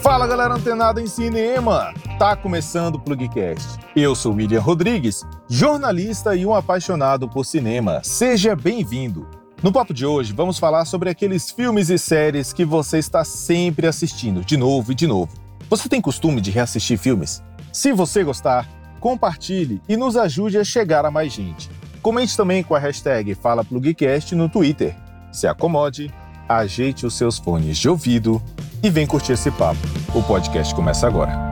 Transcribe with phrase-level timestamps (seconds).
[0.00, 1.92] Fala galera antenada em cinema!
[2.16, 3.80] Tá começando o Plugcast.
[3.96, 8.00] Eu sou William Rodrigues, jornalista e um apaixonado por cinema.
[8.04, 9.26] Seja bem-vindo!
[9.60, 13.88] No papo de hoje, vamos falar sobre aqueles filmes e séries que você está sempre
[13.88, 15.32] assistindo, de novo e de novo.
[15.68, 17.42] Você tem costume de reassistir filmes?
[17.72, 18.68] Se você gostar,
[19.00, 21.68] compartilhe e nos ajude a chegar a mais gente.
[22.08, 24.96] Comente também com a hashtag FalaPlugcast no Twitter.
[25.30, 26.10] Se acomode,
[26.48, 28.42] ajeite os seus fones de ouvido
[28.82, 29.76] e vem curtir esse papo.
[30.14, 31.47] O podcast começa agora.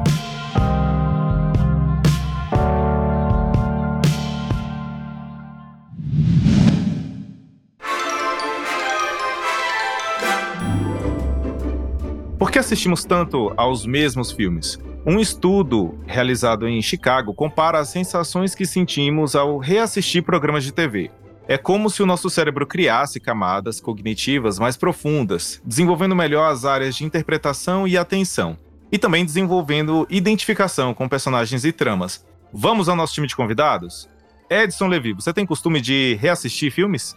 [12.67, 14.77] Assistimos tanto aos mesmos filmes?
[15.07, 21.13] Um estudo realizado em Chicago compara as sensações que sentimos ao reassistir programas de TV.
[21.47, 26.97] É como se o nosso cérebro criasse camadas cognitivas mais profundas, desenvolvendo melhor as áreas
[26.97, 28.59] de interpretação e atenção,
[28.91, 32.27] e também desenvolvendo identificação com personagens e tramas.
[32.53, 34.11] Vamos ao nosso time de convidados?
[34.51, 37.17] Edson Levi, você tem costume de reassistir filmes?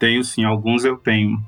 [0.00, 1.40] Tenho sim, alguns eu tenho.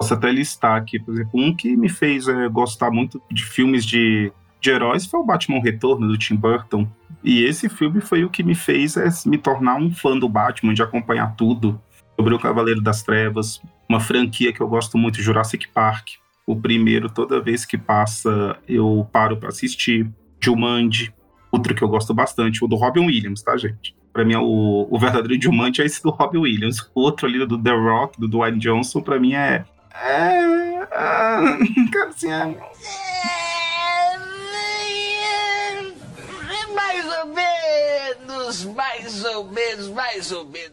[0.00, 3.84] Posso até listar aqui, por exemplo, um que me fez é, gostar muito de filmes
[3.84, 6.88] de, de heróis foi o Batman Retorno, do Tim Burton.
[7.22, 10.72] E esse filme foi o que me fez é, me tornar um fã do Batman,
[10.72, 11.78] de acompanhar tudo
[12.16, 16.08] sobre o Cavaleiro das Trevas, uma franquia que eu gosto muito, Jurassic Park.
[16.46, 20.10] O primeiro, toda vez que passa, eu paro para assistir.
[20.42, 21.12] Jumanji,
[21.52, 23.94] outro que eu gosto bastante, o do Robin Williams, tá, gente?
[24.12, 26.90] Pra mim, o, o verdadeiro Jumanji é esse do Robin Williams.
[26.94, 29.64] Outro ali do The Rock, do Dwayne Johnson, pra mim é.
[29.94, 30.44] É.
[30.82, 30.86] é
[31.92, 32.56] cara, assim, é.
[37.34, 40.72] menos, mais ou menos, mais ou menos.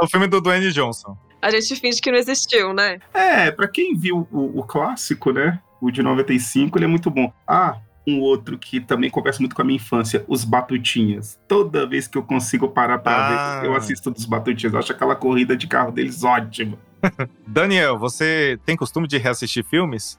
[0.00, 1.16] É o filme do Dwayne Johnson.
[1.40, 2.98] A gente finge que não existiu, né?
[3.14, 5.60] É, pra quem viu o, o clássico, né?
[5.80, 7.32] O de 95, ele é muito bom.
[7.46, 7.76] Ah,
[8.06, 11.38] um outro que também conversa muito com a minha infância, os Batutinhas.
[11.46, 13.60] Toda vez que eu consigo parar pra Ah.
[13.60, 14.72] ver, eu assisto dos Batutinhas.
[14.72, 16.76] Eu acho aquela corrida de carro deles ótima.
[17.46, 20.18] Daniel, você tem costume de reassistir filmes?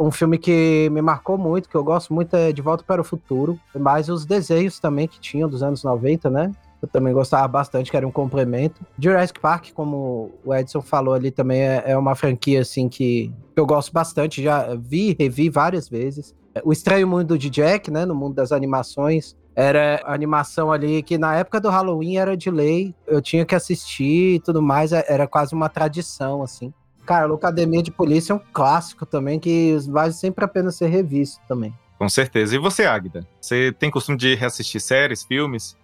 [0.00, 3.04] um filme que me marcou muito, que eu gosto muito, é De Volta para o
[3.04, 3.60] Futuro.
[3.78, 6.50] Mas os desenhos também que tinham dos anos 90, né?
[6.80, 8.80] Eu também gostava bastante, que era um complemento.
[8.98, 13.66] Jurassic Park, como o Edson falou ali, também é, é uma franquia, assim, que eu
[13.66, 14.42] gosto bastante.
[14.42, 16.34] Já vi, revi várias vezes.
[16.64, 18.06] O Estranho Mundo de Jack, né?
[18.06, 19.36] No mundo das animações.
[19.54, 22.94] Era a animação ali que na época do Halloween era de lei.
[23.06, 24.92] Eu tinha que assistir e tudo mais.
[24.92, 26.72] é- Era quase uma tradição, assim.
[27.04, 31.40] Cara, Locademia de Polícia é um clássico também, que vale sempre a pena ser revisto
[31.48, 31.74] também.
[31.98, 32.54] Com certeza.
[32.54, 33.26] E você, Águida?
[33.40, 35.76] Você tem costume de reassistir séries, filmes?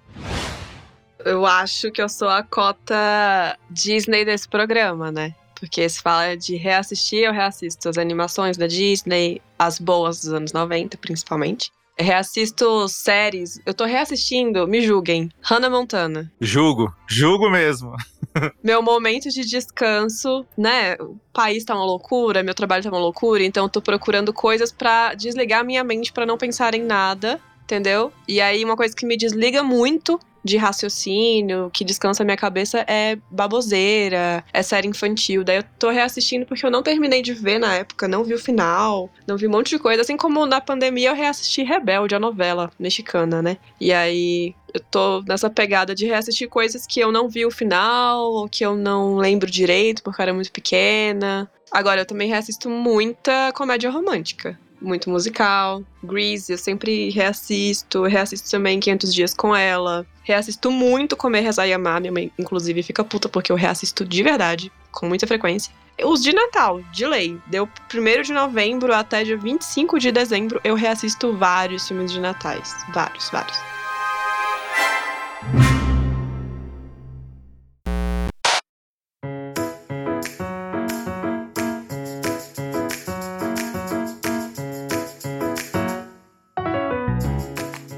[1.25, 5.35] Eu acho que eu sou a cota Disney desse programa, né?
[5.59, 10.53] Porque se fala de reassistir, eu reassisto as animações da Disney, as boas dos anos
[10.53, 11.73] 90, principalmente.
[11.99, 13.61] Reassisto séries.
[13.65, 16.31] Eu tô reassistindo, me julguem, Hannah Montana.
[16.41, 16.95] Julgo.
[17.09, 17.95] Julgo mesmo.
[18.63, 20.95] Meu momento de descanso, né?
[20.97, 24.71] O país tá uma loucura, meu trabalho tá uma loucura, então eu tô procurando coisas
[24.71, 28.13] pra desligar minha mente pra não pensar em nada, entendeu?
[28.29, 33.19] E aí uma coisa que me desliga muito de raciocínio, que descansa minha cabeça é
[33.29, 35.43] baboseira, é série infantil.
[35.43, 38.39] Daí eu tô reassistindo porque eu não terminei de ver na época, não vi o
[38.39, 40.03] final, não vi um monte de coisa.
[40.03, 43.57] Assim como na pandemia eu reassisti Rebelde, a novela mexicana, né?
[43.81, 48.33] E aí eu tô nessa pegada de reassistir coisas que eu não vi o final,
[48.33, 51.51] ou que eu não lembro direito porque eu era muito pequena.
[51.73, 54.59] Agora, eu também reassisto muita comédia romântica.
[54.81, 55.83] Muito musical.
[56.03, 58.03] Grease, eu sempre reassisto.
[58.05, 60.07] Reassisto também 500 Dias com Ela.
[60.23, 62.01] Reassisto muito Comer, Rezar e Amar.
[62.01, 65.73] Minha mãe, inclusive, fica puta porque eu reassisto de verdade, com muita frequência.
[66.05, 67.39] Os de Natal, de lei.
[67.47, 72.75] Deu 1 de novembro até dia 25 de dezembro, eu reassisto vários filmes de natais.
[72.93, 73.76] Vários, vários.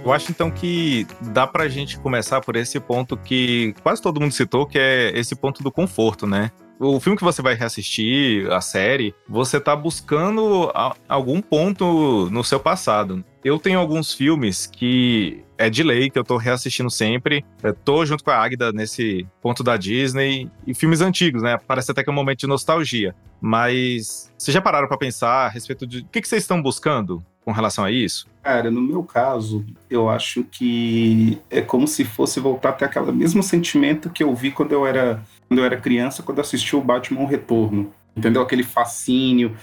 [0.08, 4.32] Eu acho então que dá pra gente começar por esse ponto que quase todo mundo
[4.32, 6.50] citou, que é esse ponto do conforto, né?
[6.80, 12.42] O filme que você vai reassistir, a série, você tá buscando a- algum ponto no
[12.42, 13.22] seu passado.
[13.44, 17.44] Eu tenho alguns filmes que é de lei, que eu tô reassistindo sempre.
[17.62, 20.48] Eu tô junto com a Águida nesse ponto da Disney.
[20.66, 21.58] E filmes antigos, né?
[21.66, 23.14] Parece até que é um momento de nostalgia.
[23.42, 27.22] Mas vocês já pararam pra pensar a respeito de o que, que vocês estão buscando
[27.48, 28.26] com relação a isso?
[28.42, 33.42] Cara, no meu caso, eu acho que é como se fosse voltar até aquele mesmo
[33.42, 37.26] sentimento que eu vi quando eu era, quando eu era criança, quando assisti o Batman
[37.26, 37.90] Retorno.
[38.14, 38.42] Entendeu?
[38.42, 39.56] Aquele fascínio.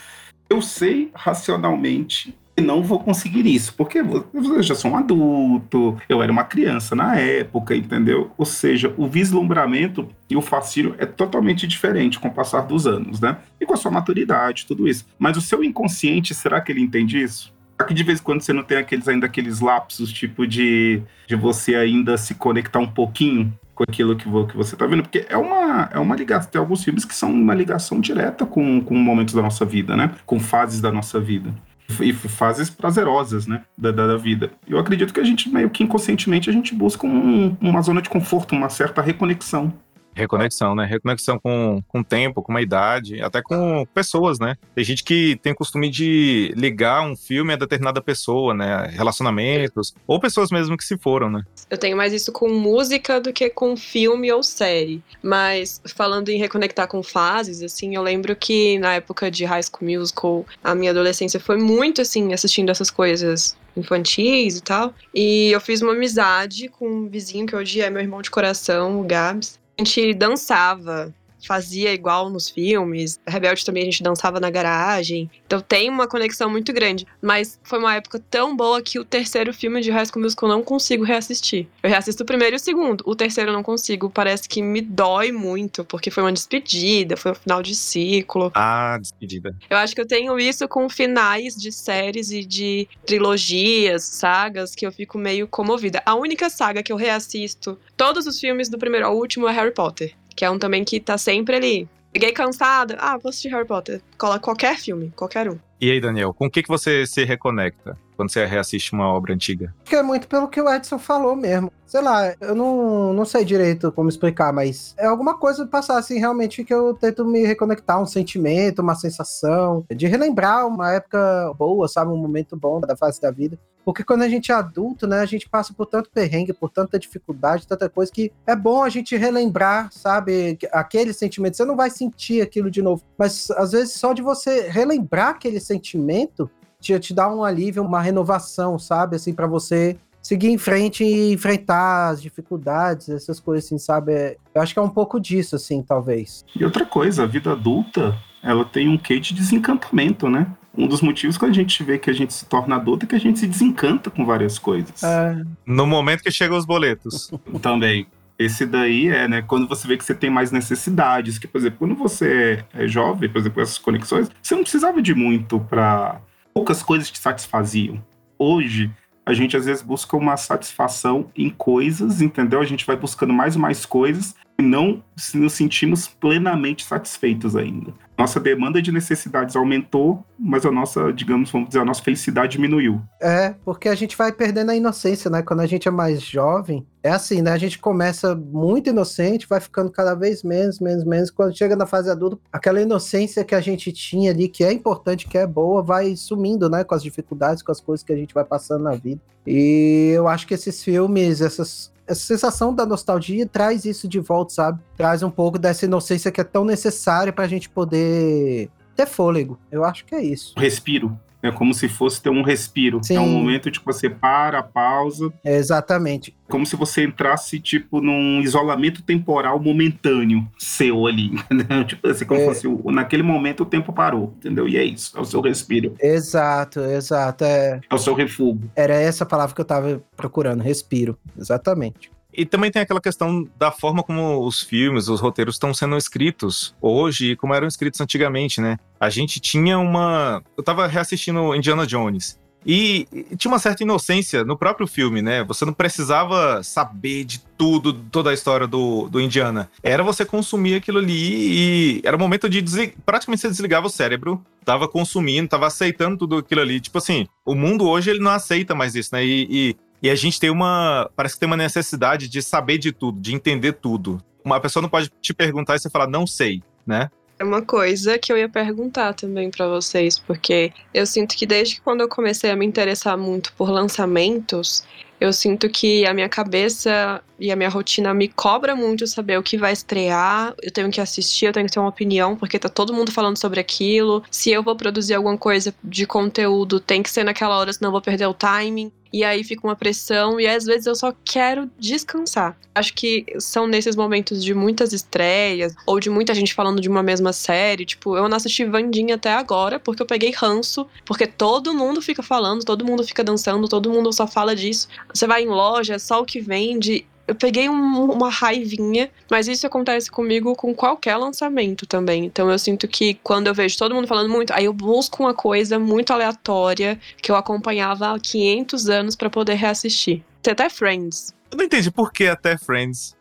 [0.49, 6.23] Eu sei racionalmente que não vou conseguir isso, porque eu já sou um adulto, eu
[6.23, 8.31] era uma criança na época, entendeu?
[8.35, 13.19] Ou seja, o vislumbramento e o fascínio é totalmente diferente com o passar dos anos,
[13.19, 13.37] né?
[13.59, 15.05] E com a sua maturidade, tudo isso.
[15.19, 17.53] Mas o seu inconsciente, será que ele entende isso?
[17.77, 21.35] Aqui de vez em quando você não tem aqueles ainda aqueles lapsos, tipo de, de
[21.35, 25.35] você ainda se conectar um pouquinho com aquilo que, que você está vendo, porque é
[25.35, 29.33] uma, é uma ligação, tem alguns filmes que são uma ligação direta com, com momentos
[29.33, 30.11] da nossa vida, né?
[30.25, 31.53] Com fases da nossa vida.
[31.99, 33.61] E fases prazerosas, né?
[33.77, 34.51] Da, da, da vida.
[34.67, 38.09] Eu acredito que a gente, meio que inconscientemente, a gente busca um, uma zona de
[38.09, 39.73] conforto, uma certa reconexão
[40.15, 40.85] Reconexão, né?
[40.85, 44.55] Reconexão com, com tempo, com uma idade, até com pessoas, né?
[44.73, 48.87] Tem gente que tem o costume de ligar um filme a determinada pessoa, né?
[48.93, 51.43] Relacionamentos, ou pessoas mesmo que se foram, né?
[51.69, 55.03] Eu tenho mais isso com música do que com filme ou série.
[55.21, 59.89] Mas falando em reconectar com fases, assim, eu lembro que na época de High School
[59.89, 64.93] Musical, a minha adolescência foi muito assim, assistindo essas coisas infantis e tal.
[65.13, 68.99] E eu fiz uma amizade com um vizinho que hoje é meu irmão de coração,
[68.99, 71.13] o Gabs gente dançava
[71.45, 73.19] fazia igual nos filmes.
[73.27, 75.29] Rebelde também a gente dançava na garagem.
[75.45, 77.05] Então tem uma conexão muito grande.
[77.21, 80.55] Mas foi uma época tão boa que o terceiro filme de High School Musical eu
[80.55, 81.67] não consigo reassistir.
[81.81, 83.03] Eu reassisto o primeiro e o segundo.
[83.05, 84.09] O terceiro eu não consigo.
[84.09, 88.51] Parece que me dói muito, porque foi uma despedida, foi um final de ciclo.
[88.53, 89.55] Ah, despedida.
[89.69, 94.85] Eu acho que eu tenho isso com finais de séries e de trilogias, sagas, que
[94.85, 96.01] eu fico meio comovida.
[96.05, 99.73] A única saga que eu reassisto todos os filmes do primeiro ao último é Harry
[99.73, 101.87] Potter que é um também que tá sempre ali.
[102.11, 104.01] Peguei cansada, ah, vou assistir Harry Potter.
[104.17, 105.57] Cola qualquer filme, qualquer um.
[105.81, 109.33] E aí, Daniel, com o que, que você se reconecta quando você reassiste uma obra
[109.33, 109.73] antiga?
[109.83, 111.71] Que é muito pelo que o Edson falou mesmo.
[111.85, 116.17] Sei lá, eu não, não sei direito como explicar, mas é alguma coisa passar assim,
[116.17, 121.87] realmente, que eu tento me reconectar, um sentimento, uma sensação, de relembrar uma época boa,
[121.87, 122.11] sabe?
[122.11, 123.57] Um momento bom da fase da vida.
[123.85, 126.97] Porque quando a gente é adulto, né, a gente passa por tanto perrengue, por tanta
[126.97, 131.55] dificuldade, tanta coisa, que é bom a gente relembrar, sabe, aquele sentimento.
[131.55, 135.59] Você não vai sentir aquilo de novo, mas às vezes só de você relembrar aquele
[135.59, 136.49] sentimento
[136.85, 141.33] te, te dá um alívio, uma renovação, sabe, assim, para você seguir em frente e
[141.33, 144.37] enfrentar as dificuldades, essas coisas assim, sabe?
[144.53, 146.45] Eu acho que é um pouco disso, assim, talvez.
[146.55, 150.47] E outra coisa, a vida adulta, ela tem um quê de desencantamento, né?
[150.77, 153.15] um dos motivos que a gente vê que a gente se torna adulto é que
[153.15, 155.01] a gente se desencanta com várias coisas.
[155.03, 155.41] É.
[155.65, 157.31] No momento que chegam os boletos.
[157.61, 158.05] Também.
[158.37, 161.79] Esse daí é, né, quando você vê que você tem mais necessidades, que, por exemplo,
[161.79, 166.19] quando você é jovem, por exemplo, essas conexões, você não precisava de muito para
[166.55, 168.01] poucas coisas te satisfaziam.
[168.39, 168.89] Hoje,
[169.25, 172.61] a gente às vezes busca uma satisfação em coisas, entendeu?
[172.61, 175.03] A gente vai buscando mais e mais coisas não
[175.33, 181.69] nos sentimos plenamente satisfeitos ainda nossa demanda de necessidades aumentou, mas a nossa, digamos, vamos
[181.69, 183.01] dizer, a nossa felicidade diminuiu.
[183.21, 185.41] É, porque a gente vai perdendo a inocência, né?
[185.41, 187.51] Quando a gente é mais jovem, é assim, né?
[187.51, 191.29] A gente começa muito inocente, vai ficando cada vez menos, menos, menos.
[191.29, 195.27] Quando chega na fase adulta, aquela inocência que a gente tinha ali, que é importante,
[195.27, 196.83] que é boa, vai sumindo, né?
[196.83, 199.19] Com as dificuldades, com as coisas que a gente vai passando na vida.
[199.45, 204.53] E eu acho que esses filmes, essas essa sensação da nostalgia traz isso de volta,
[204.53, 204.79] sabe?
[204.95, 209.59] Traz um pouco dessa inocência que é tão necessária pra gente poder ter fôlego.
[209.71, 210.53] Eu acho que é isso.
[210.57, 211.19] Respiro.
[211.47, 212.99] É como se fosse ter um respiro.
[213.03, 213.15] Sim.
[213.15, 215.31] É um momento de que você para, pausa.
[215.43, 216.35] exatamente.
[216.47, 221.83] Como se você entrasse, tipo, num isolamento temporal momentâneo seu ali, entendeu?
[221.85, 222.45] Tipo assim, como é.
[222.45, 224.67] fosse naquele momento o tempo parou, entendeu?
[224.67, 225.95] E é isso, é o seu respiro.
[225.99, 227.43] Exato, exato.
[227.43, 228.69] É, é o seu refúgio.
[228.75, 231.17] Era essa palavra que eu tava procurando, respiro.
[231.37, 232.11] Exatamente.
[232.37, 236.75] E também tem aquela questão da forma como os filmes, os roteiros estão sendo escritos
[236.81, 238.77] hoje e como eram escritos antigamente, né?
[238.99, 240.43] A gente tinha uma.
[240.57, 242.39] Eu tava reassistindo Indiana Jones.
[242.65, 245.43] E, tinha uma certa inocência no próprio filme, né?
[245.43, 249.69] Você não precisava saber de tudo, toda a história do, do Indiana.
[249.83, 252.63] Era você consumir aquilo ali e era o momento de
[253.05, 256.79] praticamente você desligava o cérebro, tava consumindo, tava aceitando tudo aquilo ali.
[256.79, 259.23] Tipo assim, o mundo hoje ele não aceita mais isso, né?
[259.23, 261.09] E, e e a gente tem uma.
[261.15, 264.23] Parece que tem uma necessidade de saber de tudo, de entender tudo.
[264.43, 267.09] Uma pessoa não pode te perguntar e você falar, não sei, né?
[267.39, 271.75] É uma coisa que eu ia perguntar também pra vocês, porque eu sinto que desde
[271.75, 274.85] que quando eu comecei a me interessar muito por lançamentos,
[275.19, 279.43] eu sinto que a minha cabeça e a minha rotina me cobra muito saber o
[279.43, 280.53] que vai estrear.
[280.61, 283.37] Eu tenho que assistir, eu tenho que ter uma opinião, porque tá todo mundo falando
[283.37, 284.23] sobre aquilo.
[284.29, 287.93] Se eu vou produzir alguma coisa de conteúdo, tem que ser naquela hora, senão eu
[287.93, 288.91] vou perder o timing.
[289.15, 292.57] E aí fica uma pressão, e às vezes eu só quero descansar.
[292.75, 297.01] Acho que são nesses momentos de muitas estreias, ou de muita gente falando de uma
[297.01, 297.85] mesma série.
[297.85, 302.21] Tipo, eu não assisti Vandinha até agora, porque eu peguei ranço, porque todo mundo fica
[302.21, 304.89] falando, todo mundo fica dançando, todo mundo só fala disso.
[305.13, 309.47] Você vai em loja, é só o que vende eu peguei um- uma raivinha, mas
[309.47, 312.25] isso acontece comigo com qualquer lançamento também.
[312.25, 315.33] Então eu sinto que quando eu vejo todo mundo falando muito, aí eu busco uma
[315.33, 320.23] coisa muito aleatória que eu acompanhava há 500 anos pra poder reassistir.
[320.41, 321.33] Tem até Friends.
[321.51, 323.15] Eu não entendi por que até Friends.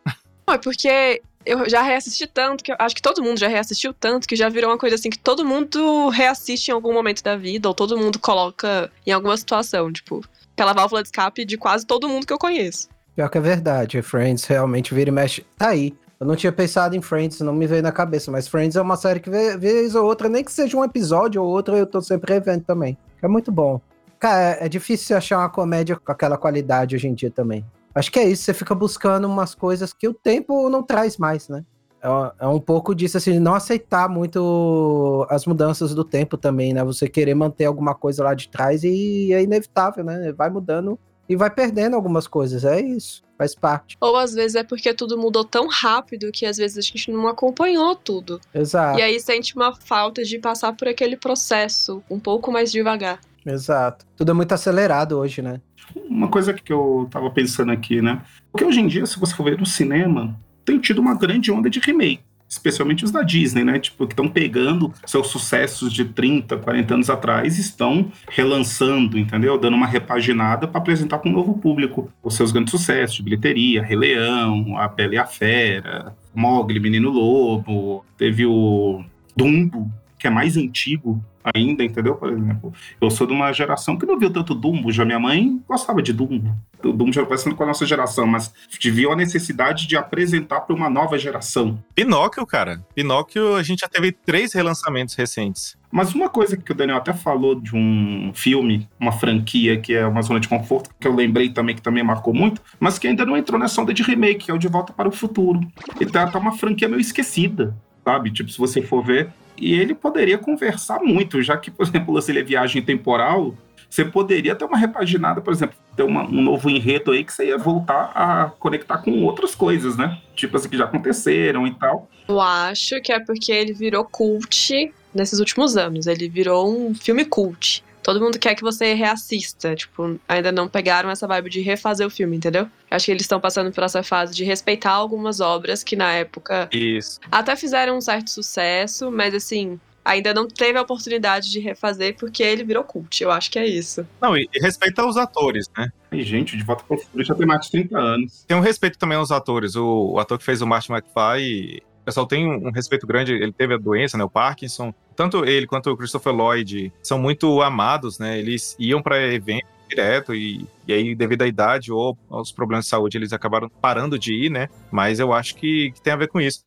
[0.46, 4.26] Não, é porque eu já reassisti tanto, que acho que todo mundo já reassistiu tanto,
[4.26, 7.68] que já virou uma coisa assim que todo mundo reassiste em algum momento da vida,
[7.68, 12.08] ou todo mundo coloca em alguma situação, tipo, aquela válvula de escape de quase todo
[12.08, 12.88] mundo que eu conheço.
[13.14, 15.46] Pior que é verdade, Friends realmente vira e mexe.
[15.56, 15.94] Tá aí.
[16.18, 18.96] Eu não tinha pensado em Friends, não me veio na cabeça, mas Friends é uma
[18.96, 22.32] série que vez ou outra, nem que seja um episódio ou outro, eu tô sempre
[22.34, 22.96] revendo também.
[23.22, 23.80] É muito bom.
[24.18, 27.64] Cara, é, é difícil achar uma comédia com aquela qualidade hoje em dia também.
[27.94, 31.48] Acho que é isso, você fica buscando umas coisas que o tempo não traz mais,
[31.48, 31.64] né?
[32.00, 36.72] É, uma- é um pouco disso, assim, não aceitar muito as mudanças do tempo também,
[36.72, 36.82] né?
[36.84, 40.32] Você querer manter alguma coisa lá de trás e é inevitável, né?
[40.32, 42.64] Vai mudando e vai perdendo algumas coisas.
[42.64, 43.96] É isso, faz parte.
[44.00, 47.26] Ou às vezes é porque tudo mudou tão rápido que às vezes a gente não
[47.28, 48.40] acompanhou tudo.
[48.54, 53.18] Exato, E aí sente uma falta de passar por aquele processo um pouco mais devagar.
[53.46, 54.04] exato.
[54.16, 55.60] Tudo é muito acelerado hoje, né?
[56.08, 58.22] Uma coisa que eu tava pensando aqui, né?
[58.50, 61.68] Porque hoje em dia, se você for ver no cinema, tem tido uma grande onda
[61.68, 62.22] de remake.
[62.54, 63.78] Especialmente os da Disney, né?
[63.80, 69.58] Tipo, que estão pegando seus sucessos de 30, 40 anos atrás e estão relançando, entendeu?
[69.58, 73.82] Dando uma repaginada para apresentar para um novo público os seus grandes sucessos de bilheteria,
[73.82, 79.04] Rei Leão, A Bela e a Fera, Mogli, Menino Lobo, teve o
[79.36, 81.22] Dumbo, que é mais antigo
[81.54, 82.14] ainda, entendeu?
[82.14, 85.60] Por exemplo, eu sou de uma geração que não viu tanto Dumbo, já minha mãe
[85.68, 86.54] gostava de Dumbo.
[86.82, 90.74] O Dumbo já parecendo com a nossa geração, mas viu a necessidade de apresentar para
[90.74, 91.78] uma nova geração.
[91.94, 92.80] Pinóquio, cara.
[92.94, 95.76] Pinóquio, a gente já teve três relançamentos recentes.
[95.90, 100.04] Mas uma coisa que o Daniel até falou de um filme, uma franquia que é
[100.04, 103.24] uma zona de conforto, que eu lembrei também que também marcou muito, mas que ainda
[103.24, 105.60] não entrou nessa onda de remake, que é o De Volta para o Futuro.
[106.00, 108.32] Ele tá, tá uma franquia meio esquecida, sabe?
[108.32, 109.30] Tipo, se você for ver.
[109.56, 113.54] E ele poderia conversar muito, já que, por exemplo, se ele é viagem temporal,
[113.88, 117.46] você poderia ter uma repaginada, por exemplo, ter uma- um novo enredo aí que você
[117.46, 120.18] ia voltar a conectar com outras coisas, né?
[120.34, 122.08] Tipo assim, que já aconteceram e tal.
[122.28, 126.06] Eu acho que é porque ele virou cult nesses últimos anos.
[126.08, 127.84] Ele virou um filme cult.
[128.04, 129.74] Todo mundo quer que você reassista.
[129.74, 132.68] Tipo, ainda não pegaram essa vibe de refazer o filme, entendeu?
[132.90, 136.68] Acho que eles estão passando por essa fase de respeitar algumas obras que na época
[136.70, 137.18] Isso.
[137.32, 142.42] até fizeram um certo sucesso, mas assim, ainda não teve a oportunidade de refazer porque
[142.42, 143.22] ele virou cult.
[143.22, 144.06] Eu acho que é isso.
[144.20, 145.88] Não, e, e respeita os atores, né?
[146.12, 148.44] E, gente, De Volta para o Futuro já tem mais de 30 anos.
[148.46, 149.74] Tem um respeito também aos atores.
[149.74, 153.32] O, o ator que fez o Martin McFly, o pessoal tem um, um respeito grande.
[153.32, 154.24] Ele teve a doença, né?
[154.24, 154.92] O Parkinson.
[155.16, 158.38] Tanto ele quanto o Christopher Lloyd são muito amados, né?
[158.38, 162.90] Eles iam para eventos direto e, e aí, devido à idade ou aos problemas de
[162.90, 164.68] saúde, eles acabaram parando de ir, né?
[164.90, 166.62] Mas eu acho que, que tem a ver com isso.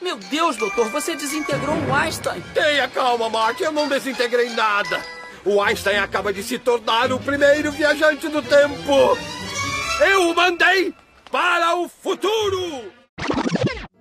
[0.00, 2.42] Meu Deus, doutor, você desintegrou o Einstein.
[2.54, 5.02] Tenha calma, Mark, eu não desintegrei nada.
[5.44, 9.18] O Einstein acaba de se tornar o primeiro viajante do tempo.
[10.00, 10.94] Eu o mandei
[11.30, 12.90] para o futuro.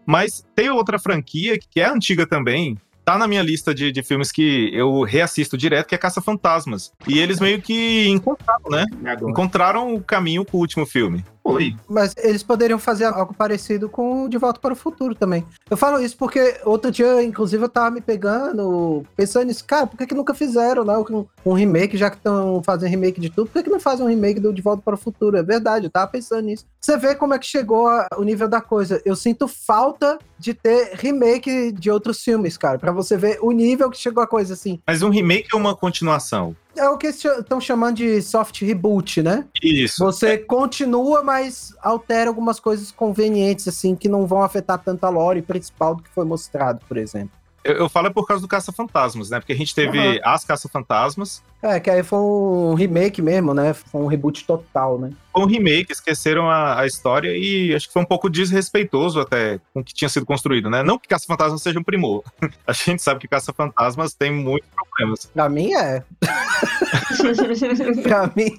[0.07, 2.77] Mas tem outra franquia que é antiga também.
[3.03, 6.91] Tá na minha lista de, de filmes que eu reassisto direto, que é Caça Fantasmas.
[7.07, 8.85] E eles meio que encontraram, né?
[9.21, 11.23] Encontraram o caminho com o último filme.
[11.51, 11.75] Foi.
[11.87, 15.45] Mas eles poderiam fazer algo parecido com o De Volta para o Futuro também.
[15.69, 19.97] Eu falo isso porque outro dia, inclusive, eu tava me pegando, pensando nisso, cara, por
[19.97, 20.97] que, que nunca fizeram, né?
[20.97, 24.05] Um, um remake, já que estão fazendo remake de tudo, por que, que não fazem
[24.05, 25.37] um remake do De Volta para o Futuro?
[25.37, 26.65] É verdade, eu tava pensando nisso.
[26.81, 29.01] Você vê como é que chegou a- o nível da coisa.
[29.05, 33.89] Eu sinto falta de ter remake de outros filmes, cara, pra você ver o nível
[33.89, 34.79] que chegou a coisa assim.
[34.85, 36.55] Mas um remake é uma continuação.
[36.77, 39.45] É o que estão chamando de soft reboot, né?
[39.61, 40.03] Isso.
[40.03, 45.41] Você continua, mas altera algumas coisas convenientes, assim, que não vão afetar tanto a lore
[45.41, 47.31] principal do que foi mostrado, por exemplo.
[47.63, 49.39] Eu, eu falo é por causa do Caça-Fantasmas, né?
[49.39, 50.19] Porque a gente teve Aham.
[50.23, 53.73] as Caça-Fantasmas, É, que aí foi um remake mesmo, né?
[53.73, 55.11] Foi um reboot total, né?
[55.33, 59.59] Foi um remake, esqueceram a, a história e acho que foi um pouco desrespeitoso até
[59.73, 60.83] com o que tinha sido construído, né?
[60.83, 62.23] Não que Caça-Fantasmas seja um primor.
[62.65, 65.25] A gente sabe que Caça-Fantasmas tem muitos problemas.
[65.27, 66.03] Pra mim é.
[68.03, 68.57] pra mim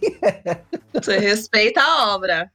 [0.92, 2.50] Você respeita a obra.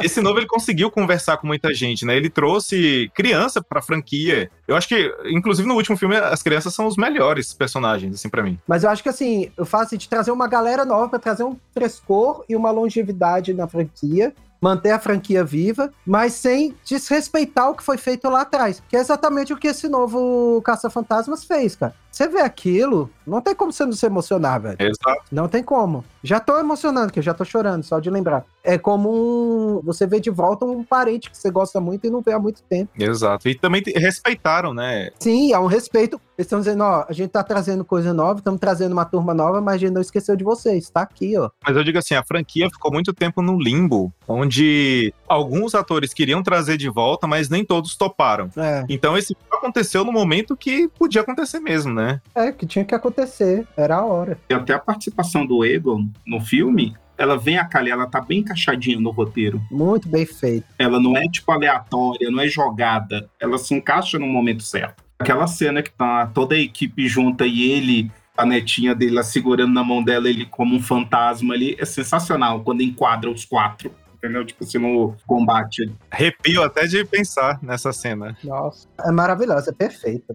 [0.00, 2.16] Esse novo ele conseguiu conversar com muita gente, né?
[2.16, 4.50] Ele trouxe criança pra franquia.
[4.66, 8.42] Eu acho que, inclusive no último filme, as crianças são os melhores personagens, assim, pra
[8.42, 8.58] mim.
[8.66, 11.56] Mas eu acho que assim, eu faço de trazer uma galera nova pra trazer um
[11.72, 14.34] frescor e uma longevidade na franquia.
[14.60, 18.82] Manter a franquia viva, mas sem desrespeitar o que foi feito lá atrás.
[18.88, 21.94] Que é exatamente o que esse novo Caça-Fantasmas fez, cara.
[22.10, 24.76] Você vê aquilo, não tem como você não se emocionar, velho.
[24.78, 25.24] Exato.
[25.30, 26.02] Não tem como.
[26.22, 28.46] Já tô emocionando, que eu já tô chorando, só de lembrar.
[28.62, 32.22] É como um, você vê de volta um parente que você gosta muito e não
[32.22, 32.90] vê há muito tempo.
[32.98, 33.46] Exato.
[33.48, 35.10] E também te- respeitaram, né?
[35.18, 36.18] Sim, há um respeito.
[36.36, 39.60] Eles estão dizendo, ó, a gente tá trazendo coisa nova, estamos trazendo uma turma nova,
[39.60, 40.90] mas a gente não esqueceu de vocês.
[40.90, 41.48] Tá aqui, ó.
[41.64, 46.42] Mas eu digo assim, a franquia ficou muito tempo no limbo, onde alguns atores queriam
[46.42, 48.50] trazer de volta, mas nem todos toparam.
[48.56, 52.20] É, Então esse aconteceu no momento que podia acontecer mesmo, né?
[52.34, 53.66] é que tinha que acontecer.
[53.76, 54.38] Era a hora.
[54.50, 58.40] E até a participação do Egon no filme, ela vem a calhar, ela tá bem
[58.40, 59.62] encaixadinha no roteiro.
[59.70, 60.66] Muito bem feito.
[60.78, 63.28] Ela não é, tipo, aleatória, não é jogada.
[63.40, 65.03] Ela se encaixa no momento certo.
[65.18, 69.72] Aquela cena que tá toda a equipe junta e ele, a netinha dele lá segurando
[69.72, 73.94] na mão dela, ele como um fantasma ali, é sensacional quando enquadra os quatro.
[74.16, 74.44] Entendeu?
[74.44, 75.92] Tipo assim, no combate.
[76.10, 78.34] Arrepio até de pensar nessa cena.
[78.42, 78.88] Nossa.
[79.04, 80.34] É maravilhosa, é perfeita.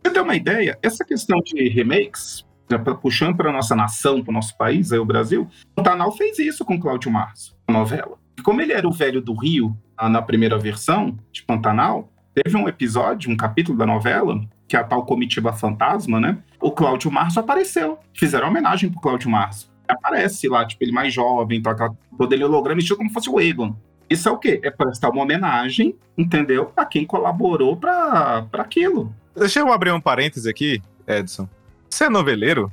[0.00, 4.34] Pra ter uma ideia, essa questão de remakes, pra- puxando para nossa nação, para o
[4.34, 8.16] nosso país, aí o Brasil, o Pantanal fez isso com Cláudio Março, a novela.
[8.38, 12.68] E como ele era o velho do Rio na primeira versão de Pantanal, teve um
[12.68, 14.38] episódio, um capítulo da novela,
[14.68, 16.36] que é a tal comitiva fantasma, né?
[16.60, 17.98] O Cláudio Março apareceu.
[18.12, 19.72] Fizeram homenagem pro Cláudio Março.
[19.88, 23.40] Aparece lá, tipo, ele mais jovem, então aquela, todo ele holograma, estilo como fosse o
[23.40, 23.74] Egon.
[24.10, 24.60] Isso é o quê?
[24.62, 26.66] É prestar uma homenagem, entendeu?
[26.66, 29.14] Pra quem colaborou pra, pra aquilo.
[29.34, 31.48] Deixa eu abrir um parêntese aqui, Edson.
[31.88, 32.70] Você é noveleiro?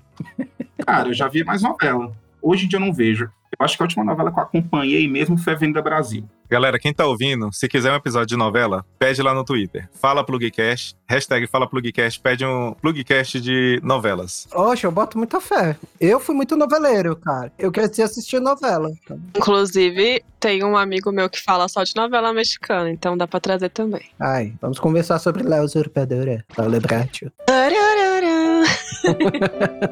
[0.85, 2.11] Cara, eu já vi mais novela.
[2.41, 3.29] Hoje em dia eu não vejo.
[3.59, 6.27] Eu acho que a última novela que eu acompanhei mesmo foi a Venda Brasil.
[6.49, 9.89] Galera, quem tá ouvindo, se quiser um episódio de novela, pede lá no Twitter.
[9.99, 14.47] Fala Plugcast, hashtag Fala Plugcast, pede um Plugcast de novelas.
[14.53, 15.75] Oxe, eu boto muita fé.
[15.99, 17.51] Eu fui muito noveleiro, cara.
[17.57, 18.89] Eu cresci assistindo novela.
[19.35, 23.69] Inclusive, tem um amigo meu que fala só de novela mexicana, então dá pra trazer
[23.69, 24.03] também.
[24.19, 26.43] Ai, vamos conversar sobre La Usurpadora.
[26.55, 27.31] Paulo Bratio.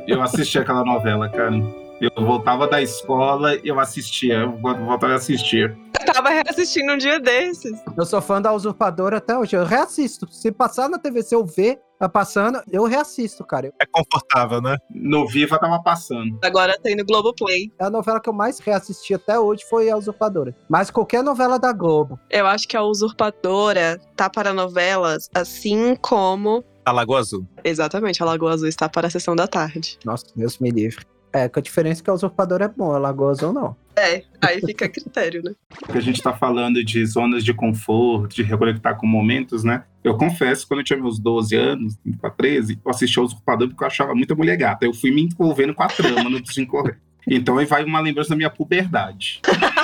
[0.08, 1.56] Eu assisti aquela novela, cara.
[2.02, 4.40] Eu voltava da escola e eu assistia.
[4.40, 5.78] Eu voltava a assistir.
[6.00, 7.80] Eu tava reassistindo um dia desses.
[7.96, 9.56] Eu sou fã da Usurpadora até hoje.
[9.56, 10.28] Eu reassisto.
[10.32, 13.72] Se passar na TV, se eu ver tá passando, eu reassisto, cara.
[13.80, 14.78] É confortável, né?
[14.90, 16.40] No Viva tava passando.
[16.44, 17.72] Agora tem no Globoplay.
[17.78, 20.56] A novela que eu mais reassisti até hoje foi a Usurpadora.
[20.68, 22.20] Mas qualquer novela da Globo.
[22.32, 26.64] Eu acho que a Usurpadora tá para novelas, assim como.
[26.84, 27.46] A Lagoa Azul.
[27.64, 30.00] Exatamente, a Lagoa Azul está para a sessão da tarde.
[30.04, 31.06] Nossa, Deus me livre.
[31.34, 33.76] É, com a diferença que a Usurpadora é bom, a Lagoa Azul não.
[33.96, 35.54] É, aí fica a critério, né?
[35.80, 39.84] Porque a gente tá falando de zonas de conforto, de reconectar com momentos, né?
[40.04, 43.70] Eu confesso, quando eu tinha meus 12 anos, indo pra 13, eu assisti ao Usurpador
[43.70, 44.86] porque eu achava muita mulher gata.
[44.86, 47.00] Eu fui me envolvendo com a trama no desencorrer.
[47.28, 49.42] Então aí vai uma lembrança da minha puberdade.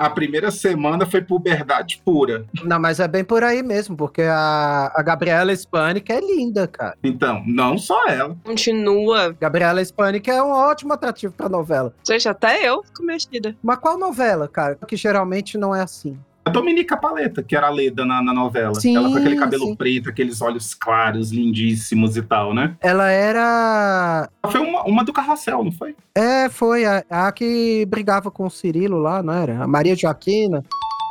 [0.00, 2.46] A primeira semana foi puberdade pura.
[2.64, 6.96] Não, mas é bem por aí mesmo, porque a, a Gabriela Spanik é linda, cara.
[7.04, 8.34] Então, não só ela.
[8.42, 9.36] Continua.
[9.38, 11.92] Gabriela Spanik é um ótimo atrativo pra novela.
[12.02, 13.54] Gente, até eu fico mexida.
[13.62, 14.78] Mas qual novela, cara?
[14.88, 16.18] Que geralmente não é assim.
[16.50, 18.74] A Dominica Paleta, que era a Leda na, na novela.
[18.74, 19.76] Sim, ela com aquele cabelo sim.
[19.76, 22.74] preto, aqueles olhos claros, lindíssimos e tal, né?
[22.80, 24.28] Ela era.
[24.42, 25.94] Ela Foi uma, uma do Carrossel, não foi?
[26.12, 29.62] É, foi a, a que brigava com o Cirilo lá, não era?
[29.62, 30.64] A Maria Joaquina.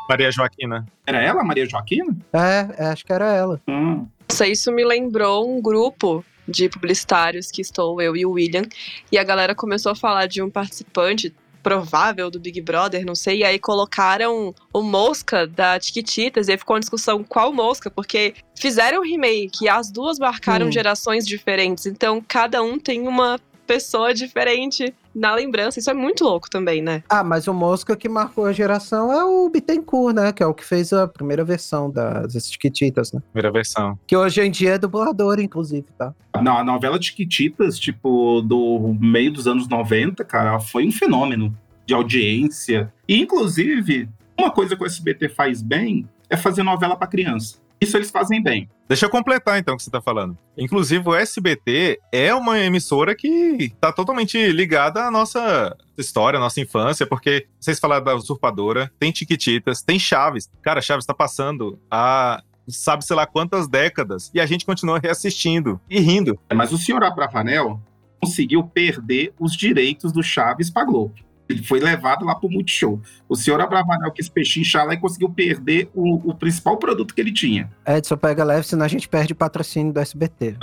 [0.09, 0.85] Maria Joaquina.
[1.07, 2.17] Era ela, Maria Joaquina?
[2.33, 3.61] É, é, acho que era ela.
[3.65, 4.05] Hum.
[4.29, 8.63] Nossa, isso me lembrou um grupo de publicitários que estou eu e o William.
[9.09, 11.33] E a galera começou a falar de um participante
[11.69, 16.57] provável do Big Brother, não sei, e aí colocaram o Mosca da Tiquititas, e aí
[16.57, 20.71] ficou uma discussão qual Mosca, porque fizeram um remake e as duas marcaram Hum.
[20.71, 26.49] gerações diferentes, então cada um tem uma pessoa diferente na lembrança, isso é muito louco
[26.49, 27.03] também, né?
[27.07, 30.33] Ah, mas o Mosca que marcou a geração é o Bittencourt, né?
[30.33, 33.21] Que é o que fez a primeira versão das Chiquititas, né?
[33.31, 33.99] Primeira versão.
[34.07, 36.15] Que hoje em dia é dublador, inclusive, tá?
[36.41, 41.55] Não, a novela Tiquititas, tipo, do meio dos anos 90, cara, foi um fenômeno
[41.85, 42.91] de audiência.
[43.07, 47.57] E, inclusive, uma coisa que o SBT faz bem é fazer novela pra criança.
[47.81, 48.69] Isso eles fazem bem.
[48.87, 50.37] Deixa eu completar então o que você tá falando.
[50.57, 56.59] Inclusive, o SBT é uma emissora que tá totalmente ligada à nossa história, à nossa
[56.59, 60.49] infância, porque vocês falaram da Usurpadora, tem Tiquititas, tem Chaves.
[60.61, 65.79] Cara, Chaves tá passando há sabe sei lá quantas décadas e a gente continua reassistindo
[65.89, 66.39] e rindo.
[66.53, 67.81] Mas o senhor Abravanel
[68.21, 71.15] conseguiu perder os direitos do Chaves pra Globo.
[71.49, 73.01] Ele foi levado lá pro Multishow.
[73.27, 77.33] O senhor Abravanel quis pechinchar lá e conseguiu perder o, o principal produto que ele
[77.33, 77.71] tinha.
[77.87, 80.55] Edson pega leve, senão a gente perde o patrocínio do SBT.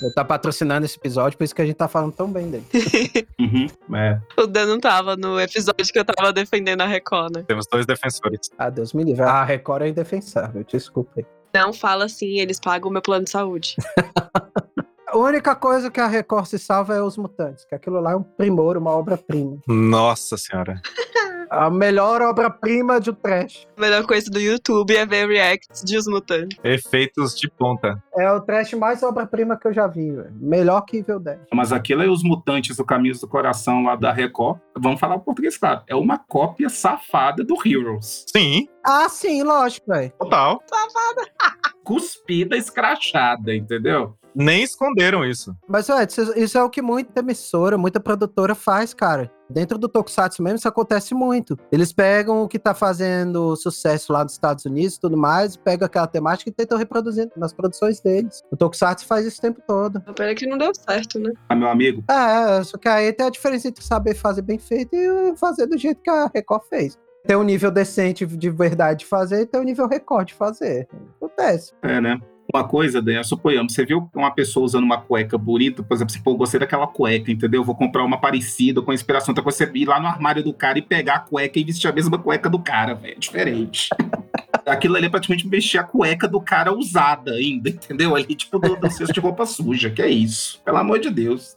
[0.00, 2.64] Ele tá patrocinando esse episódio, por isso que a gente tá falando tão bem dele.
[3.40, 4.20] Uhum, é.
[4.38, 7.44] O Dan não tava no episódio que eu tava defendendo a Record, né?
[7.46, 8.48] Temos dois defensores.
[8.56, 9.22] Ah, Deus me livre.
[9.22, 11.26] A Record é indefensável, desculpa aí.
[11.54, 13.76] Não fala assim, eles pagam o meu plano de saúde.
[15.14, 18.16] A única coisa que a Record se salva é os mutantes, que aquilo lá é
[18.16, 19.58] um primor, uma obra-prima.
[19.68, 20.80] Nossa senhora.
[21.50, 23.64] A melhor obra-prima de trash.
[23.76, 26.58] A melhor coisa do YouTube é ver reacts de Os Mutantes.
[26.64, 28.02] Efeitos de ponta.
[28.16, 30.32] É o trash mais obra-prima que eu já vi, velho.
[30.40, 31.38] Melhor que Evil Dead.
[31.54, 34.58] Mas aquilo é os mutantes do Caminhos do Coração lá da Record.
[34.76, 35.82] Vamos falar o português, claro.
[35.86, 38.24] É uma cópia safada do Heroes.
[38.34, 40.12] Sim, Ah, sim, lógico, velho.
[40.18, 40.60] total.
[41.84, 44.16] Cuspida, escrachada, entendeu?
[44.34, 45.54] Nem esconderam isso.
[45.68, 49.30] Mas, ué, isso, isso é o que muita emissora, muita produtora faz, cara.
[49.48, 51.56] Dentro do Tokusatsu mesmo, isso acontece muito.
[51.70, 55.86] Eles pegam o que tá fazendo sucesso lá nos Estados Unidos e tudo mais, pegam
[55.86, 58.42] aquela temática e tentam reproduzir nas produções deles.
[58.50, 60.00] O Tokusatsu faz isso o tempo todo.
[60.16, 61.30] Pena que não deu certo, né?
[61.48, 64.94] Ah, meu amigo, É, só que aí tem a diferença entre saber fazer bem feito
[64.94, 66.98] e fazer do jeito que a Record fez.
[67.26, 70.88] Tem um nível decente de verdade de fazer e tem um nível Record de fazer.
[71.16, 71.72] Acontece.
[71.82, 72.20] é, né?
[72.54, 76.20] Uma coisa, Dan, suponhamos, você viu uma pessoa usando uma cueca bonita, por exemplo, você,
[76.20, 77.64] pô, gostei daquela cueca, entendeu?
[77.64, 80.82] Vou comprar uma parecida com inspiração, coisa, você ir lá no armário do cara e
[80.82, 83.18] pegar a cueca e vestir a mesma cueca do cara, velho.
[83.18, 83.88] Diferente.
[84.64, 88.14] Aquilo ali é praticamente vestir a cueca do cara usada ainda, entendeu?
[88.14, 90.62] Ali, tipo, do, do cesto de roupa suja, que é isso.
[90.64, 91.56] Pelo amor de Deus.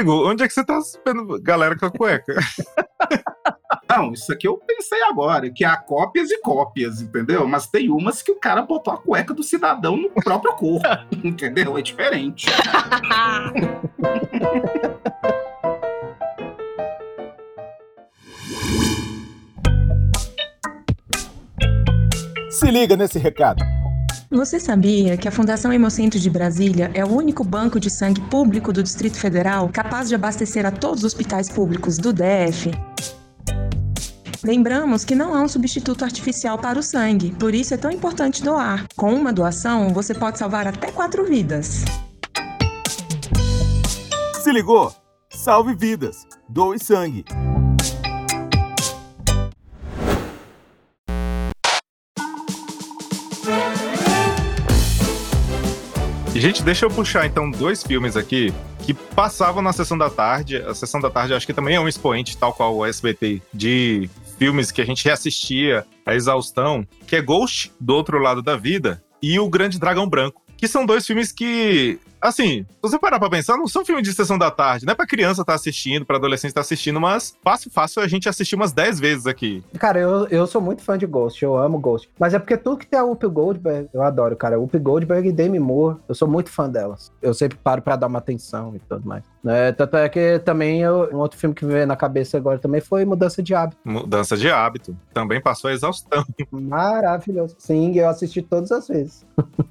[0.00, 2.34] Onde é que você tá vendo galera com a cueca?
[3.94, 7.46] Não, isso aqui eu pensei agora, que há cópias e cópias, entendeu?
[7.46, 10.88] Mas tem umas que o cara botou a cueca do cidadão no próprio corpo,
[11.22, 11.76] entendeu?
[11.76, 12.46] É diferente.
[22.50, 23.62] Se liga nesse recado.
[24.30, 28.72] Você sabia que a Fundação Hemocentro de Brasília é o único banco de sangue público
[28.72, 32.70] do Distrito Federal capaz de abastecer a todos os hospitais públicos do DF?
[34.44, 38.42] Lembramos que não há um substituto artificial para o sangue, por isso é tão importante
[38.42, 38.88] doar.
[38.96, 41.84] Com uma doação, você pode salvar até quatro vidas.
[44.42, 44.92] Se ligou?
[45.30, 46.26] Salve vidas.
[46.48, 47.24] Doe sangue.
[56.34, 58.52] Gente, deixa eu puxar então dois filmes aqui
[58.82, 60.56] que passavam na sessão da tarde.
[60.56, 64.10] A sessão da tarde acho que também é um expoente, tal qual o SBT, de
[64.42, 69.00] filmes que a gente reassistia a exaustão, que é Ghost, do outro lado da vida,
[69.22, 73.30] e O Grande Dragão Branco, que são dois filmes que, assim, se você parar pra
[73.30, 76.16] pensar, não são filmes de sessão da tarde, não é pra criança estar assistindo, pra
[76.16, 79.62] adolescente estar assistindo, mas fácil, fácil a gente assistir umas 10 vezes aqui.
[79.78, 82.10] Cara, eu, eu sou muito fã de Ghost, eu amo Ghost.
[82.18, 84.58] Mas é porque tudo que tem a Whoopi Goldberg, eu adoro, cara.
[84.58, 87.12] Whoopi Goldberg e Demi Moore, eu sou muito fã delas.
[87.22, 89.22] Eu sempre paro pra dar uma atenção e tudo mais.
[89.42, 89.72] Né?
[89.72, 92.80] Tanto é que também, eu- um outro filme que me veio na cabeça agora também
[92.80, 93.80] foi Mudança de Hábito.
[93.84, 94.96] Mudança de hábito.
[95.12, 96.24] Também passou a exaustão.
[96.52, 97.56] Maravilhoso.
[97.58, 99.26] Sim, eu assisti todas as vezes.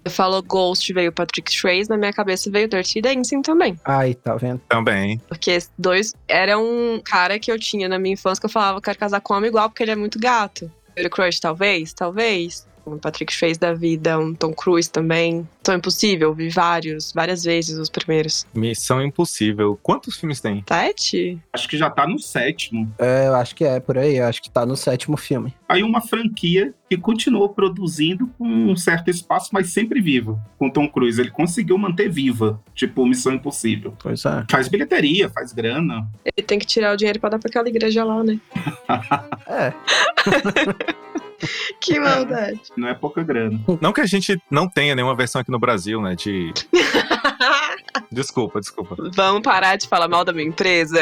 [0.09, 3.79] Falou Ghost, veio Patrick Swayze, na minha cabeça veio Dirty Dancing também.
[3.85, 4.59] Ai, tá vendo?
[4.67, 5.19] Também.
[5.27, 8.81] Porque esses dois era um cara que eu tinha na minha infância que eu falava,
[8.81, 10.69] quero casar com um homem igual porque ele é muito gato.
[10.95, 11.93] Era crush, talvez?
[11.93, 12.67] Talvez.
[12.95, 15.47] Um Patrick Swayze da vida, um Tom Cruise também.
[15.63, 18.45] Tão Impossível, vi vários, várias vezes os primeiros.
[18.53, 19.79] Missão Impossível.
[19.81, 20.63] Quantos filmes tem?
[20.67, 21.39] Sete?
[21.53, 22.91] Acho que já tá no sétimo.
[22.97, 25.53] É, eu acho que é por aí, eu acho que tá no sétimo filme.
[25.67, 30.37] Aí uma franquia que continuou produzindo com um certo espaço, mas sempre viva.
[30.57, 33.93] Com Tom Cruise, ele conseguiu manter viva, tipo Missão Impossível.
[33.97, 34.45] Pois é.
[34.51, 36.05] Faz bilheteria, faz grana.
[36.25, 38.39] Ele tem que tirar o dinheiro pra dar pra aquela igreja lá, né?
[39.47, 39.73] É.
[41.79, 42.61] Que maldade.
[42.77, 43.59] Não é pouca grana.
[43.79, 46.15] Não que a gente não tenha nenhuma versão aqui no Brasil, né?
[46.15, 46.53] De.
[48.11, 48.95] Desculpa, desculpa.
[49.15, 50.99] Vamos parar de falar mal da minha empresa?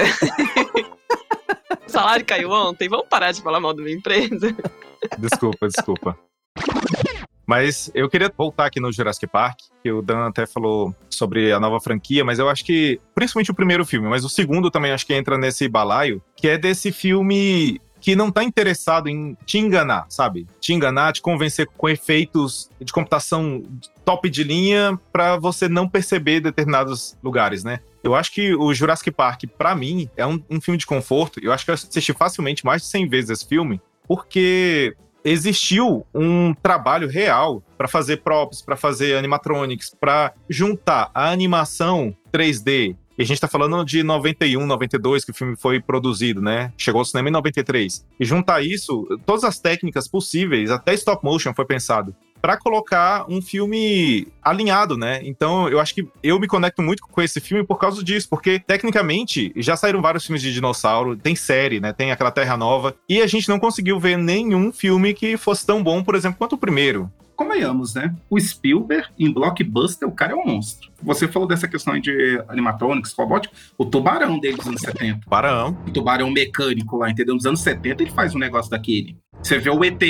[1.85, 4.55] o salário caiu ontem, vamos parar de falar mal da minha empresa?
[5.17, 6.17] Desculpa, desculpa.
[7.49, 11.59] Mas eu queria voltar aqui no Jurassic Park, que o Dan até falou sobre a
[11.59, 15.03] nova franquia, mas eu acho que, principalmente o primeiro filme, mas o segundo também acho
[15.03, 20.05] que entra nesse balaio, que é desse filme que não tá interessado em te enganar,
[20.09, 20.47] sabe?
[20.59, 23.63] Te enganar, te convencer com efeitos de computação
[24.05, 27.79] top de linha para você não perceber determinados lugares, né?
[28.03, 31.39] Eu acho que o Jurassic Park, para mim, é um, um filme de conforto.
[31.43, 36.53] Eu acho que eu assisti facilmente mais de 100 vezes esse filme, porque existiu um
[36.53, 42.95] trabalho real para fazer props, para fazer animatronics, para juntar a animação 3D.
[43.19, 46.71] E a gente tá falando de 91, 92 que o filme foi produzido, né?
[46.77, 48.05] Chegou ao cinema em 93.
[48.17, 53.41] E juntar isso, todas as técnicas possíveis, até stop motion foi pensado para colocar um
[53.41, 55.19] filme alinhado, né?
[55.23, 58.57] Então, eu acho que eu me conecto muito com esse filme por causa disso, porque
[58.57, 61.91] tecnicamente já saíram vários filmes de dinossauro, tem série, né?
[61.91, 65.83] Tem aquela Terra Nova, e a gente não conseguiu ver nenhum filme que fosse tão
[65.83, 67.11] bom, por exemplo, quanto o primeiro.
[67.39, 68.13] Convenhamos, né?
[68.29, 70.91] O Spielberg, em blockbuster, o cara é um monstro.
[71.01, 75.21] Você falou dessa questão de animatronics, robótica, o tubarão dele dos anos 70.
[75.21, 75.77] Tubarão.
[75.87, 77.33] O tubarão mecânico lá, entendeu?
[77.33, 79.17] Nos anos 70 ele faz um negócio daquele.
[79.41, 80.01] Você vê o ET,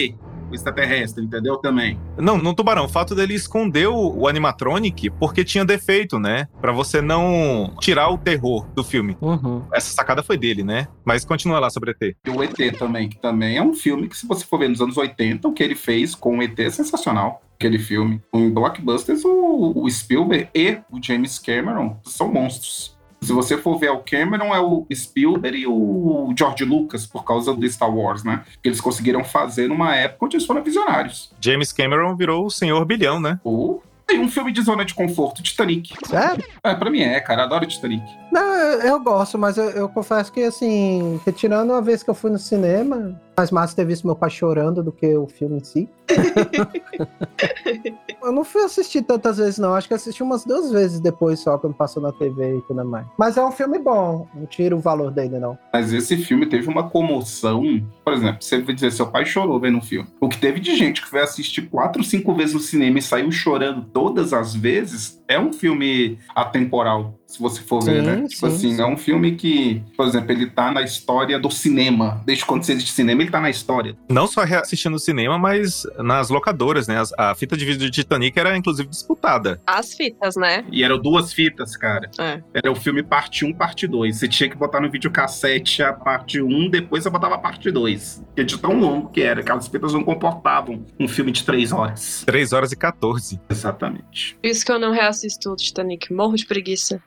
[0.49, 1.57] o extraterrestre, entendeu?
[1.57, 1.99] Também.
[2.17, 6.47] Não, no Tubarão, o fato dele esconder o, o animatronic porque tinha defeito, né?
[6.61, 9.17] Pra você não tirar o terror do filme.
[9.21, 9.63] Uhum.
[9.73, 10.87] Essa sacada foi dele, né?
[11.05, 12.15] Mas continua lá sobre ET.
[12.25, 14.81] E o ET também, que também é um filme que, se você for ver nos
[14.81, 17.41] anos 80, o que ele fez com o ET é sensacional.
[17.55, 18.21] Aquele filme.
[18.33, 22.97] Em Blockbusters, o, o Spielberg e o James Cameron são monstros.
[23.21, 27.53] Se você for ver o Cameron, é o Spielberg e o George Lucas, por causa
[27.53, 28.43] do Star Wars, né?
[28.63, 31.31] Que eles conseguiram fazer numa época onde eles foram visionários.
[31.39, 33.39] James Cameron virou o senhor bilhão, né?
[33.43, 35.93] Ou tem um filme de zona de conforto, Titanic.
[36.03, 36.43] Sério?
[36.63, 37.43] É, pra mim é, cara.
[37.43, 38.03] Adoro Titanic.
[38.31, 42.15] Não, eu, eu gosto, mas eu, eu confesso que, assim, retirando a vez que eu
[42.15, 45.63] fui no cinema, mais massa ter visto meu pai chorando do que o filme em
[45.63, 45.87] si.
[48.21, 49.73] eu não fui assistir tantas vezes, não.
[49.73, 53.07] Acho que assisti umas duas vezes depois só, quando passou na TV e tudo mais.
[53.17, 54.27] Mas é um filme bom.
[54.35, 55.57] Não tiro o valor dele, não.
[55.71, 57.63] Mas esse filme teve uma comoção.
[58.03, 60.09] Por exemplo, você vai dizer, seu pai chorou vendo o filme.
[60.19, 63.31] O que teve de gente que foi assistir quatro, cinco vezes no cinema e saiu
[63.31, 68.15] chorando todas as vezes, é um filme atemporal, se você for ver, Sim, né?
[68.27, 68.81] Tipo sim, assim, sim.
[68.81, 72.21] é um filme que, por exemplo, ele tá na história do cinema.
[72.25, 73.95] Desde quando existe cinema, ele tá na história.
[74.09, 76.97] Não só reassistindo no cinema, mas nas locadoras, né?
[76.99, 79.61] As- A fita de vídeo de Titanic era, inclusive, disputada.
[79.67, 80.65] As fitas, né?
[80.71, 82.09] E eram duas fitas, cara.
[82.17, 82.41] É.
[82.53, 84.17] Era o filme parte 1, parte 2.
[84.17, 88.23] Você tinha que botar no videocassete a parte 1, depois você botava a parte 2.
[88.25, 92.23] Porque de tão longo que era, aquelas fitas não comportavam um filme de 3 horas.
[92.25, 93.39] 3 horas e 14.
[93.49, 94.35] Exatamente.
[94.41, 96.11] Por isso que eu não reassisto o Titanic.
[96.11, 97.01] Morro de preguiça.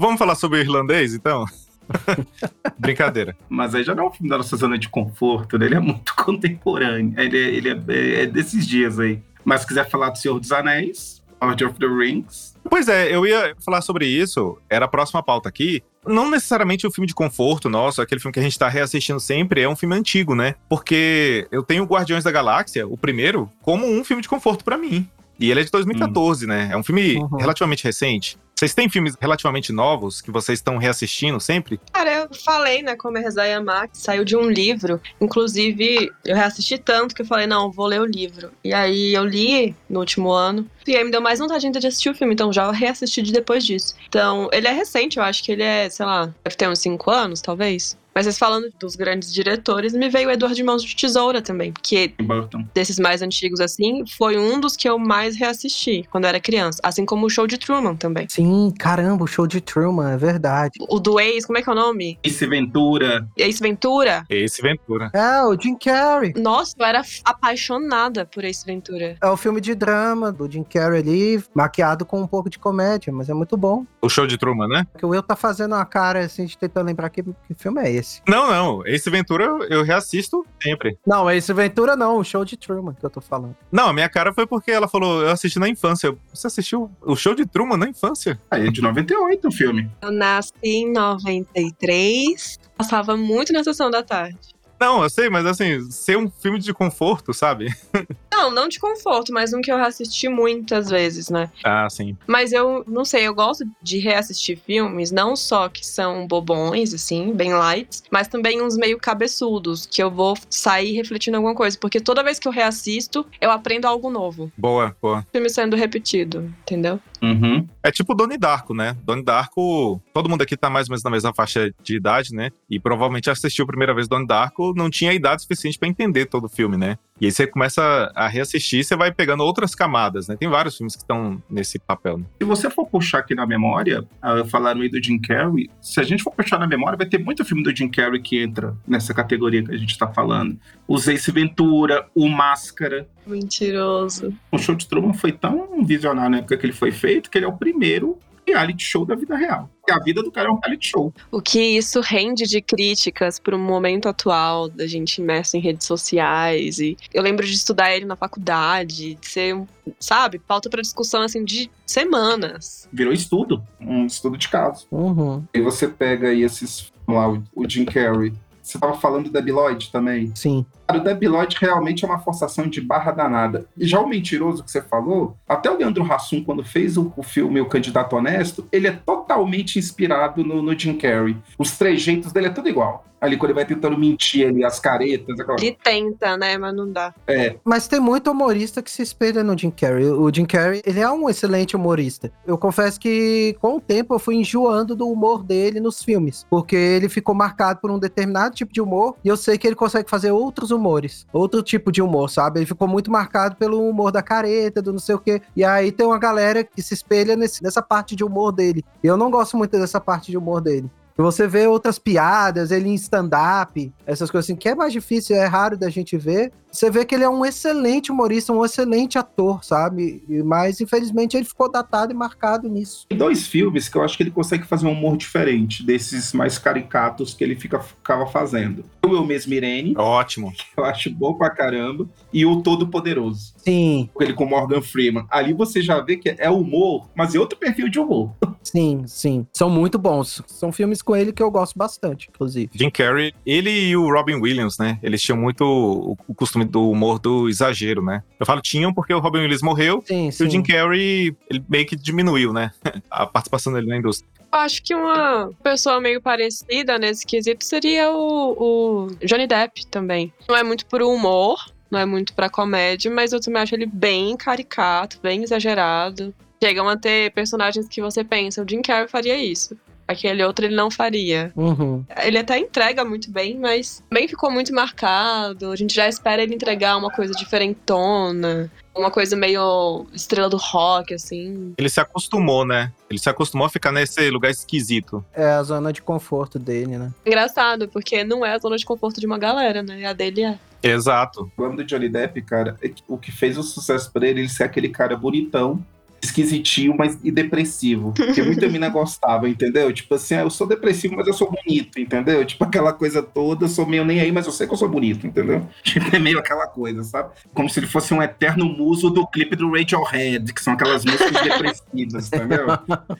[0.00, 1.44] Vamos falar sobre o irlandês, então?
[2.78, 3.36] Brincadeira.
[3.48, 5.66] Mas aí já não é um filme da nossa zona de conforto, né?
[5.66, 7.12] Ele é muito contemporâneo.
[7.18, 9.20] Ele é, ele é- é- desses dias aí.
[9.44, 13.26] Mas se quiser falar do Senhor dos Anéis, Lord of the Rings, Pois é, eu
[13.26, 15.82] ia falar sobre isso, era a próxima pauta aqui.
[16.06, 19.62] Não necessariamente o filme de conforto nosso, aquele filme que a gente tá reassistindo sempre,
[19.62, 20.54] é um filme antigo, né?
[20.68, 25.08] Porque eu tenho Guardiões da Galáxia, o primeiro, como um filme de conforto pra mim.
[25.40, 26.68] E ele é de 2014, né?
[26.70, 27.38] É um filme Uhum.
[27.38, 28.36] relativamente recente.
[28.58, 31.78] Vocês têm filmes relativamente novos que vocês estão reassistindo sempre?
[31.92, 35.00] Cara, eu falei, né, como é Max, saiu de um livro.
[35.20, 38.50] Inclusive, eu reassisti tanto que eu falei, não, vou ler o livro.
[38.64, 40.68] E aí eu li no último ano.
[40.84, 43.30] E aí me deu mais vontade ainda de assistir o filme, então já reassisti de
[43.30, 43.94] depois disso.
[44.08, 47.10] Então, ele é recente, eu acho que ele é, sei lá, deve ter uns 5
[47.12, 47.96] anos, talvez.
[48.18, 51.72] Mas vocês falando dos grandes diretores, me veio o Eduardo de Mãos de Tesoura também,
[51.80, 52.64] que Burton.
[52.74, 56.80] desses mais antigos assim, foi um dos que eu mais reassisti quando eu era criança.
[56.82, 58.26] Assim como o show de Truman também.
[58.28, 60.72] Sim, caramba, o show de Truman, é verdade.
[60.88, 62.18] O do ex, como é que é o nome?
[62.24, 63.24] Ace Ventura.
[63.36, 64.26] Ace Ventura?
[64.28, 65.12] Esse Ventura.
[65.14, 66.34] É, o Jim Carrey.
[66.36, 69.16] Nossa, eu era apaixonada por Ace Ventura.
[69.22, 73.12] É o filme de drama do Jim Carrey ali, maquiado com um pouco de comédia,
[73.12, 73.86] mas é muito bom.
[74.02, 74.86] O show de Truman, né?
[74.90, 77.92] Porque o Will tá fazendo uma cara assim, de tentando lembrar que, que filme é
[77.92, 78.07] esse.
[78.26, 78.86] Não, não.
[78.86, 80.98] Esse Ventura eu- reassisto sempre.
[81.06, 83.56] Não, esse Ventura não, o show de Truman que eu tô falando.
[83.70, 86.16] Não, a minha cara foi porque ela falou, eu assisti na infância.
[86.32, 88.38] Você assistiu o show de Truman na infância?
[88.50, 89.90] Aí é de 98 o filme.
[90.02, 94.38] Eu nasci em 93, passava muito na sessão da tarde.
[94.80, 97.74] Não, eu sei, mas assim, ser um filme de conforto, sabe?
[98.30, 101.50] Não, não de conforto, mas um que eu reassisti muitas vezes, né?
[101.64, 102.16] Ah, sim.
[102.24, 107.32] Mas eu não sei, eu gosto de reassistir filmes, não só que são bobões, assim,
[107.32, 111.76] bem light, mas também uns meio cabeçudos, que eu vou sair refletindo alguma coisa.
[111.76, 114.52] Porque toda vez que eu reassisto, eu aprendo algo novo.
[114.56, 115.26] Boa, boa.
[115.32, 117.00] Filme sendo repetido, entendeu?
[117.22, 117.66] Uhum.
[117.82, 118.96] É tipo Donnie Darko, né?
[119.04, 122.50] Donnie Darko, todo mundo aqui tá mais ou menos na mesma faixa de idade, né?
[122.70, 126.44] E provavelmente assistiu a primeira vez Donnie Darko, não tinha idade suficiente pra entender todo
[126.44, 126.98] o filme, né?
[127.20, 130.36] E aí você começa a reassistir e você vai pegando outras camadas, né?
[130.36, 132.18] Tem vários filmes que estão nesse papel.
[132.18, 132.24] Né?
[132.40, 136.02] Se você for puxar aqui na memória, uh, falaram aí do Jim Carrey, se a
[136.02, 139.12] gente for puxar na memória, vai ter muito filme do Jim Carrey que entra nessa
[139.12, 140.58] categoria que a gente tá falando.
[140.86, 143.06] O Ace Ventura, o Máscara.
[143.26, 144.32] Mentiroso.
[144.50, 147.44] O show de Truman foi tão visionário na época que ele foi feito que ele
[147.44, 148.18] é o primeiro
[148.52, 149.70] reality show da vida real.
[149.90, 151.12] a vida do cara é um reality show.
[151.30, 155.86] O que isso rende de críticas para o momento atual da gente imerso em redes
[155.86, 156.78] sociais.
[156.78, 159.60] E eu lembro de estudar ele na faculdade, de ser,
[159.98, 162.88] sabe, pauta para discussão assim de semanas.
[162.92, 164.86] Virou estudo, um estudo de caso.
[164.90, 165.44] Uhum.
[165.54, 168.32] E você pega aí esses, lá, o Jim Carrey.
[168.62, 170.30] Você estava falando da Deloitte também?
[170.34, 170.66] Sim.
[170.88, 173.66] Cara, o Debiloid realmente é uma forçação de barra danada.
[173.76, 177.22] E já o mentiroso que você falou, até o Leandro Hassum, quando fez o, o
[177.22, 181.36] filme O Candidato Honesto, ele é totalmente inspirado no, no Jim Carrey.
[181.58, 183.04] Os trejeitos dele é tudo igual.
[183.20, 185.38] Ali quando ele vai tentando mentir ali, as caretas.
[185.40, 185.58] Aquela...
[185.58, 186.56] Ele tenta, né?
[186.56, 187.12] Mas não dá.
[187.26, 187.56] É.
[187.64, 190.06] Mas tem muito humorista que se espelha no Jim Carrey.
[190.06, 192.30] O Jim Carrey, ele é um excelente humorista.
[192.46, 196.46] Eu confesso que com o tempo eu fui enjoando do humor dele nos filmes.
[196.48, 199.16] Porque ele ficou marcado por um determinado tipo de humor.
[199.24, 201.26] E eu sei que ele consegue fazer outros humores.
[201.32, 202.60] Outro tipo de humor, sabe?
[202.60, 205.42] Ele ficou muito marcado pelo humor da careta, do não sei o quê.
[205.54, 208.84] E aí tem uma galera que se espelha nesse, nessa parte de humor dele.
[209.02, 210.90] E eu não gosto muito dessa parte de humor dele.
[211.18, 215.34] E você vê outras piadas, ele em stand-up, essas coisas assim, que é mais difícil,
[215.34, 216.52] é raro da gente ver.
[216.70, 220.22] Você vê que ele é um excelente humorista, um excelente ator, sabe?
[220.44, 223.06] Mas infelizmente ele ficou datado e marcado nisso.
[223.08, 226.58] Tem dois filmes que eu acho que ele consegue fazer um humor diferente desses mais
[226.58, 228.84] caricatos que ele fica, ficava fazendo.
[229.04, 229.94] O Eu Mesmo Irene.
[229.96, 230.52] Ótimo.
[230.76, 232.08] Eu acho bom pra caramba.
[232.32, 233.54] E o Todo Poderoso.
[233.56, 234.08] Sim.
[234.20, 235.26] Ele com Morgan Freeman.
[235.30, 238.32] Ali você já vê que é humor, mas é outro perfil de humor.
[238.62, 239.46] Sim, sim.
[239.54, 240.42] São muito bons.
[240.46, 242.70] São filmes com ele que eu gosto bastante, inclusive.
[242.74, 244.98] Jim Carrey, ele e o Robin Williams, né?
[245.02, 248.22] Eles tinham muito o costume do humor do exagero, né?
[248.38, 250.44] Eu falo tinham porque o Robin Williams morreu sim, e sim.
[250.44, 252.70] o Jim Carrey, ele meio que diminuiu, né?
[253.10, 254.28] A participação dele na indústria.
[254.50, 260.32] Eu acho que uma pessoa meio parecida nesse quesito seria o, o Johnny Depp também.
[260.48, 261.58] Não é muito por humor,
[261.90, 266.34] não é muito pra comédia, mas eu também acho ele bem caricato, bem exagerado.
[266.62, 269.76] Chegam a ter personagens que você pensa, o Jim Carrey faria isso.
[270.08, 271.52] Aquele outro ele não faria.
[271.54, 272.02] Uhum.
[272.24, 275.70] Ele até entrega muito bem, mas também ficou muito marcado.
[275.70, 278.72] A gente já espera ele entregar uma coisa diferentona.
[278.96, 281.72] Uma coisa meio estrela do rock, assim.
[281.78, 282.90] Ele se acostumou, né?
[283.08, 285.24] Ele se acostumou a ficar nesse lugar esquisito.
[285.32, 287.12] É a zona de conforto dele, né?
[287.24, 290.04] Engraçado, porque não é a zona de conforto de uma galera, né?
[290.06, 290.58] A dele é.
[290.82, 291.42] Exato.
[291.42, 294.40] O problema do Johnny Depp, cara, é que o que fez o sucesso pra ele,
[294.40, 295.84] ele ser aquele cara bonitão,
[296.22, 298.12] esquisitinho, mas e depressivo.
[298.12, 299.92] Que muita mina gostava, entendeu?
[299.92, 302.44] Tipo assim, ah, eu sou depressivo, mas eu sou bonito, entendeu?
[302.44, 304.88] Tipo aquela coisa toda, eu sou meio nem aí, mas eu sei que eu sou
[304.88, 305.66] bonito, entendeu?
[305.82, 307.30] Tipo, é meio aquela coisa, sabe?
[307.54, 311.42] Como se ele fosse um eterno muso do clipe do Radiohead, que são aquelas músicas
[311.42, 312.66] depressivas, entendeu?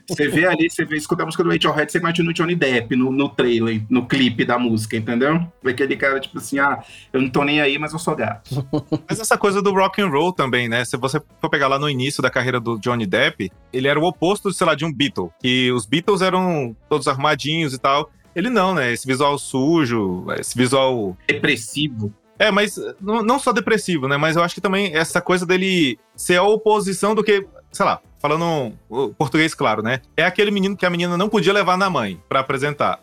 [0.08, 2.94] Você vê ali, você vê, escuta a música do Radiohead, você imagina o Johnny Depp
[2.94, 5.40] no, no trailer, no clipe da música, entendeu?
[5.62, 6.82] Vê aquele cara, tipo assim, ah,
[7.12, 8.66] eu não tô nem aí, mas eu sou gato.
[9.08, 10.84] Mas essa coisa do rock and roll também, né?
[10.84, 14.04] Se você for pegar lá no início da carreira do Johnny Depp, ele era o
[14.04, 15.30] oposto, sei lá, de um Beatle.
[15.40, 18.10] Que os Beatles eram todos armadinhos e tal.
[18.34, 18.92] Ele não, né?
[18.92, 21.16] Esse visual sujo, esse visual.
[21.26, 22.12] Depressivo.
[22.38, 24.16] É, mas não só depressivo, né?
[24.16, 28.00] Mas eu acho que também essa coisa dele ser a oposição do que, sei lá,
[28.20, 28.72] falando
[29.16, 30.00] português claro, né?
[30.16, 33.00] É aquele menino que a menina não podia levar na mãe pra apresentar.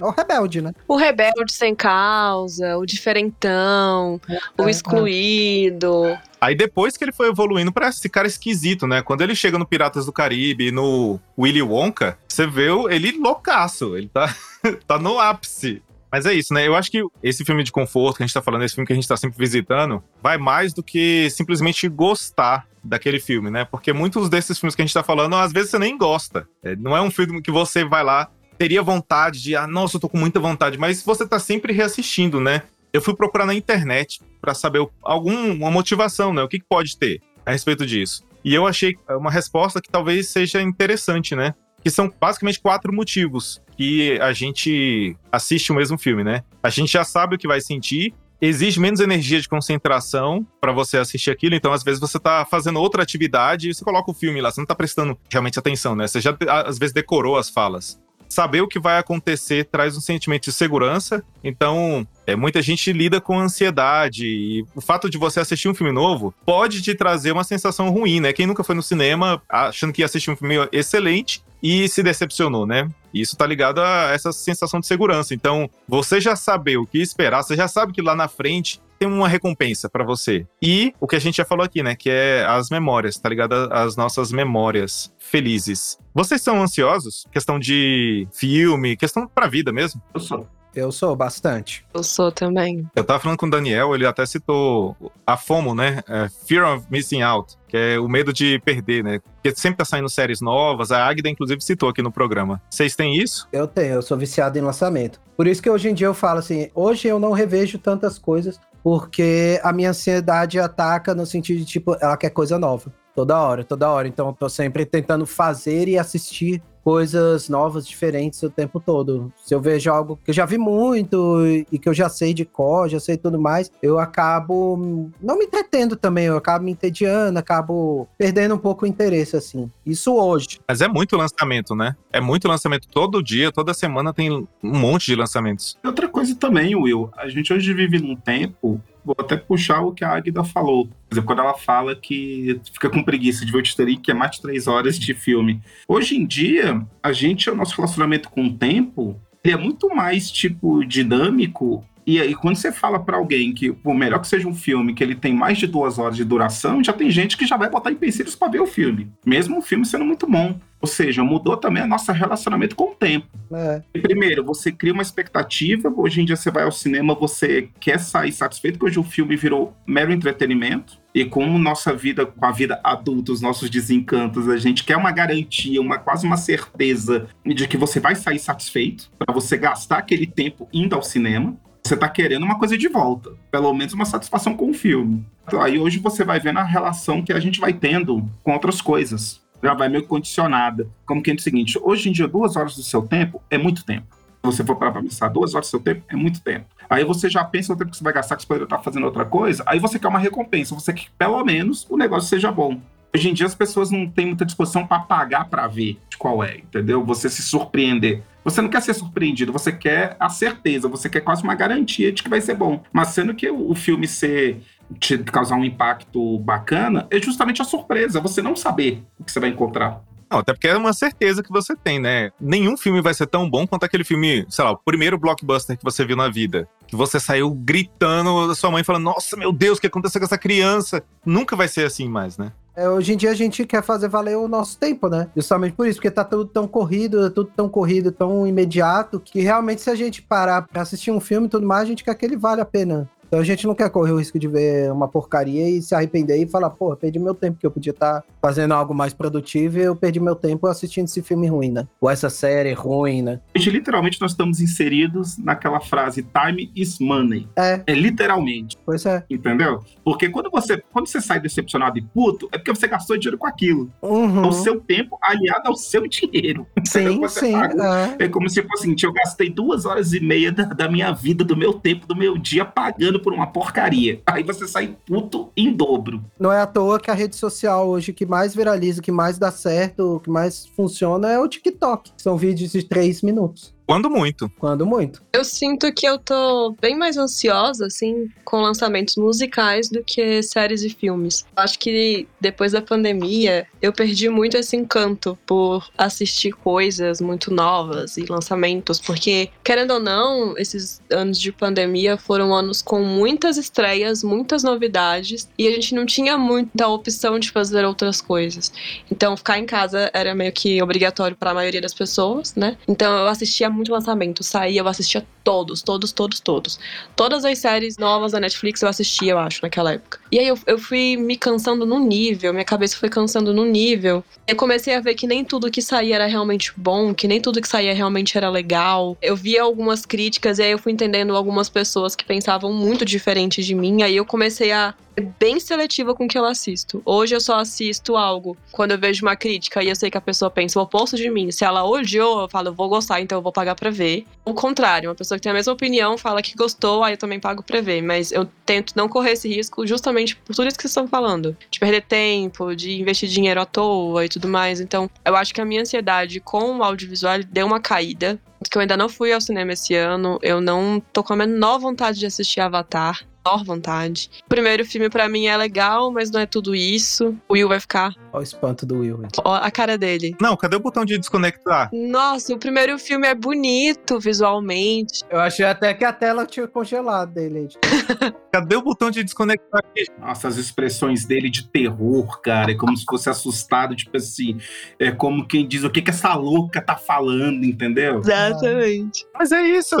[0.00, 0.72] É o rebelde, né?
[0.86, 4.20] O rebelde sem causa, o diferentão,
[4.58, 6.18] o excluído.
[6.40, 9.02] Aí depois que ele foi evoluindo pra esse cara esquisito, né?
[9.02, 13.96] Quando ele chega no Piratas do Caribe, no Willy Wonka, você vê o- ele loucaço,
[13.96, 14.34] ele tá,
[14.86, 15.82] tá no ápice.
[16.10, 16.66] Mas é isso, né?
[16.66, 18.92] Eu acho que esse filme de conforto que a gente tá falando, esse filme que
[18.92, 23.64] a gente tá sempre visitando, vai mais do que simplesmente gostar daquele filme, né?
[23.64, 26.48] Porque muitos desses filmes que a gente tá falando, às vezes você nem gosta.
[26.62, 30.00] É, não é um filme que você vai lá, teria vontade de, ah, nossa, eu
[30.00, 32.62] tô com muita vontade, mas você tá sempre reassistindo, né?
[32.92, 36.42] Eu fui procurar na internet pra saber alguma motivação, né?
[36.42, 38.24] O que, que pode ter a respeito disso.
[38.44, 41.54] E eu achei uma resposta que talvez seja interessante, né?
[41.82, 46.42] Que são basicamente quatro motivos que a gente assiste o mesmo filme, né?
[46.62, 50.98] A gente já sabe o que vai sentir, exige menos energia de concentração pra você
[50.98, 54.40] assistir aquilo, então às vezes você tá fazendo outra atividade e você coloca o filme
[54.40, 56.06] lá, você não tá prestando realmente atenção, né?
[56.06, 58.00] Você já às vezes decorou as falas.
[58.28, 63.22] Saber o que vai acontecer traz um sentimento de segurança, então é, muita gente lida
[63.22, 67.42] com ansiedade e o fato de você assistir um filme novo pode te trazer uma
[67.42, 68.34] sensação ruim, né?
[68.34, 72.66] Quem nunca foi no cinema achando que ia assistir um filme excelente e se decepcionou,
[72.66, 72.88] né?
[73.12, 75.34] Isso tá ligado a essa sensação de segurança.
[75.34, 79.08] Então, você já saber o que esperar, você já sabe que lá na frente tem
[79.08, 80.46] uma recompensa pra você.
[80.60, 81.94] E o que a gente já falou aqui, né?
[81.94, 83.54] Que é as memórias, tá ligado?
[83.72, 85.98] As nossas memórias felizes.
[86.12, 87.24] Vocês são ansiosos?
[87.30, 90.02] Questão de filme, questão pra vida mesmo?
[90.12, 90.57] Eu sou.
[90.78, 91.84] Eu sou bastante.
[91.92, 92.88] Eu sou também.
[92.94, 96.00] Eu tava falando com o Daniel, ele até citou a FOMO, né?
[96.08, 99.20] É, Fear of Missing Out, que é o medo de perder, né?
[99.20, 102.60] Porque sempre tá saindo séries novas, a Agda inclusive citou aqui no programa.
[102.70, 103.48] Vocês têm isso?
[103.52, 105.20] Eu tenho, eu sou viciado em lançamento.
[105.36, 108.60] Por isso que hoje em dia eu falo assim, hoje eu não revejo tantas coisas,
[108.82, 112.92] porque a minha ansiedade ataca no sentido de, tipo, ela quer coisa nova.
[113.18, 114.06] Toda hora, toda hora.
[114.06, 119.32] Então eu tô sempre tentando fazer e assistir coisas novas, diferentes o tempo todo.
[119.44, 122.44] Se eu vejo algo que eu já vi muito e que eu já sei de
[122.44, 127.38] cor, já sei tudo mais, eu acabo não me entretendo também, eu acabo me entediando,
[127.40, 129.68] acabo perdendo um pouco o interesse, assim.
[129.84, 130.60] Isso hoje.
[130.66, 131.96] Mas é muito lançamento, né?
[132.12, 135.76] É muito lançamento todo dia, toda semana tem um monte de lançamentos.
[135.82, 139.92] E outra coisa também, Will, a gente hoje vive num tempo vou até puxar o
[139.92, 140.88] que a Águida falou.
[141.24, 144.42] Quando ela fala que fica com preguiça de ver o Titanic, que é mais de
[144.42, 145.62] três horas de filme.
[145.86, 150.30] Hoje em dia, a gente, o nosso relacionamento com o tempo, ele é muito mais,
[150.30, 151.84] tipo, dinâmico.
[152.08, 155.04] E aí, quando você fala para alguém que, por melhor que seja um filme, que
[155.04, 157.92] ele tem mais de duas horas de duração, já tem gente que já vai botar
[157.92, 159.12] empecilhos para ver o filme.
[159.26, 160.58] Mesmo o filme sendo muito bom.
[160.80, 163.26] Ou seja, mudou também o nosso relacionamento com o tempo.
[163.52, 163.82] É.
[164.00, 165.92] Primeiro, você cria uma expectativa.
[165.94, 169.36] Hoje em dia você vai ao cinema, você quer sair satisfeito, porque hoje o filme
[169.36, 170.98] virou mero entretenimento.
[171.14, 175.12] E como nossa vida, com a vida adulta, os nossos desencantos, a gente quer uma
[175.12, 180.26] garantia, uma quase uma certeza de que você vai sair satisfeito para você gastar aquele
[180.26, 181.54] tempo indo ao cinema.
[181.88, 185.24] Você tá querendo uma coisa de volta, pelo menos uma satisfação com o filme.
[185.46, 188.82] Então, aí hoje você vai vendo a relação que a gente vai tendo com outras
[188.82, 190.86] coisas já vai meio condicionada.
[191.04, 193.84] Como que é o seguinte: hoje em dia, duas horas do seu tempo é muito
[193.84, 194.06] tempo.
[194.44, 196.66] Se você for parar pra pensar, duas horas do seu tempo é muito tempo.
[196.88, 199.04] Aí você já pensa no tempo que você vai gastar, que você poderia estar fazendo
[199.04, 202.50] outra coisa, aí você quer uma recompensa, você quer que pelo menos o negócio seja
[202.52, 202.80] bom.
[203.14, 206.42] Hoje em dia as pessoas não têm muita disposição para pagar para ver de qual
[206.44, 207.04] é, entendeu?
[207.04, 208.22] Você se surpreender.
[208.44, 212.22] Você não quer ser surpreendido, você quer a certeza, você quer quase uma garantia de
[212.22, 212.82] que vai ser bom.
[212.92, 214.62] Mas sendo que o filme ser
[214.98, 219.40] te causar um impacto bacana, é justamente a surpresa, você não saber o que você
[219.40, 220.02] vai encontrar.
[220.30, 222.30] Não, até porque é uma certeza que você tem, né?
[222.38, 225.84] Nenhum filme vai ser tão bom quanto aquele filme, sei lá, o primeiro blockbuster que
[225.84, 226.68] você viu na vida.
[226.86, 230.38] Que você saiu gritando sua mãe falando: Nossa, meu Deus, o que aconteceu com essa
[230.38, 231.02] criança?
[231.24, 232.52] Nunca vai ser assim mais, né?
[232.78, 235.28] É, hoje em dia a gente quer fazer valer o nosso tempo, né?
[235.34, 239.80] Justamente por isso, porque tá tudo tão corrido, tudo tão corrido, tão imediato, que realmente
[239.80, 242.24] se a gente parar pra assistir um filme e tudo mais, a gente quer que
[242.24, 243.10] ele vale a pena.
[243.28, 246.42] Então a gente não quer correr o risco de ver uma porcaria e se arrepender
[246.42, 249.82] e falar, porra, perdi meu tempo, que eu podia estar fazendo algo mais produtivo e
[249.82, 251.86] eu perdi meu tempo assistindo esse filme ruim, né?
[252.00, 253.40] Ou essa série ruim, né?
[253.54, 257.46] Gente, literalmente nós estamos inseridos naquela frase time is money.
[257.54, 259.22] É, É literalmente, pois é.
[259.28, 259.82] entendeu?
[260.02, 263.46] Porque quando você, quando você sai decepcionado e puto, é porque você gastou dinheiro com
[263.46, 263.90] aquilo.
[264.00, 264.48] Uhum.
[264.48, 266.66] O seu tempo aliado ao seu dinheiro.
[266.84, 267.54] Sim, sim.
[267.54, 268.24] é.
[268.24, 271.12] É como se fosse o seguinte: eu gastei duas horas e meia da, da minha
[271.12, 274.20] vida, do meu tempo, do meu dia, pagando por uma porcaria.
[274.26, 276.22] Aí você sai puto em dobro.
[276.38, 279.50] Não é à toa que a rede social hoje que mais viraliza, que mais dá
[279.50, 282.12] certo, que mais funciona é o TikTok.
[282.16, 283.77] São vídeos de três minutos.
[283.88, 284.52] Quando muito.
[284.58, 285.22] Quando muito.
[285.32, 290.82] Eu sinto que eu tô bem mais ansiosa, assim, com lançamentos musicais do que séries
[290.82, 291.46] e filmes.
[291.56, 298.18] Acho que depois da pandemia, eu perdi muito esse encanto por assistir coisas muito novas
[298.18, 304.22] e lançamentos, porque, querendo ou não, esses anos de pandemia foram anos com muitas estreias,
[304.22, 308.70] muitas novidades, e a gente não tinha muita opção de fazer outras coisas.
[309.10, 312.76] Então, ficar em casa era meio que obrigatório para a maioria das pessoas, né?
[312.86, 316.78] Então, eu assistia muito lançamento, saía, eu assistia todos, todos, todos, todos.
[317.16, 320.20] Todas as séries novas da Netflix eu assistia, eu acho, naquela época.
[320.30, 324.22] E aí eu, eu fui me cansando num nível, minha cabeça foi cansando num nível.
[324.46, 327.62] Eu comecei a ver que nem tudo que saía era realmente bom, que nem tudo
[327.62, 329.16] que saía realmente era legal.
[329.22, 333.64] Eu via algumas críticas e aí eu fui entendendo algumas pessoas que pensavam muito diferente
[333.64, 334.02] de mim.
[334.02, 337.02] Aí eu comecei a ser bem seletiva com o que eu assisto.
[337.04, 340.20] Hoje eu só assisto algo quando eu vejo uma crítica e eu sei que a
[340.20, 341.50] pessoa pensa o oposto de mim.
[341.50, 344.24] Se ela odiou, eu falo, eu vou gostar, então eu vou pagar pra ver.
[344.44, 347.40] O contrário, uma pessoa que tem a mesma opinião fala que gostou, aí eu também
[347.40, 348.02] pago pra ver.
[348.02, 351.56] Mas eu tento não correr esse risco justamente por tudo isso que vocês estão falando.
[351.70, 354.80] De perder tempo, de investir dinheiro à toa e tudo mais.
[354.80, 358.38] Então, eu acho que a minha ansiedade com o audiovisual deu uma caída.
[358.70, 360.38] Que eu ainda não fui ao cinema esse ano.
[360.42, 363.24] Eu não tô com a menor vontade de assistir Avatar.
[363.48, 364.30] Menor vontade.
[364.44, 367.34] O primeiro filme pra mim é legal, mas não é tudo isso.
[367.48, 368.12] O Will vai ficar.
[368.32, 369.22] Olha o espanto do Will.
[369.44, 370.36] Ó, a cara dele.
[370.40, 371.90] Não, cadê o botão de desconectar?
[371.92, 375.24] Nossa, o primeiro filme é bonito visualmente.
[375.30, 377.68] Eu achei até que a tela tinha congelado dele.
[378.52, 380.06] Cadê o botão de desconectar aqui?
[380.18, 384.58] Nossa, as expressões dele de terror, cara, é como se fosse assustado, tipo assim,
[384.98, 388.18] é como quem diz o que que essa louca tá falando, entendeu?
[388.18, 389.26] Exatamente.
[389.34, 389.96] Mas é isso.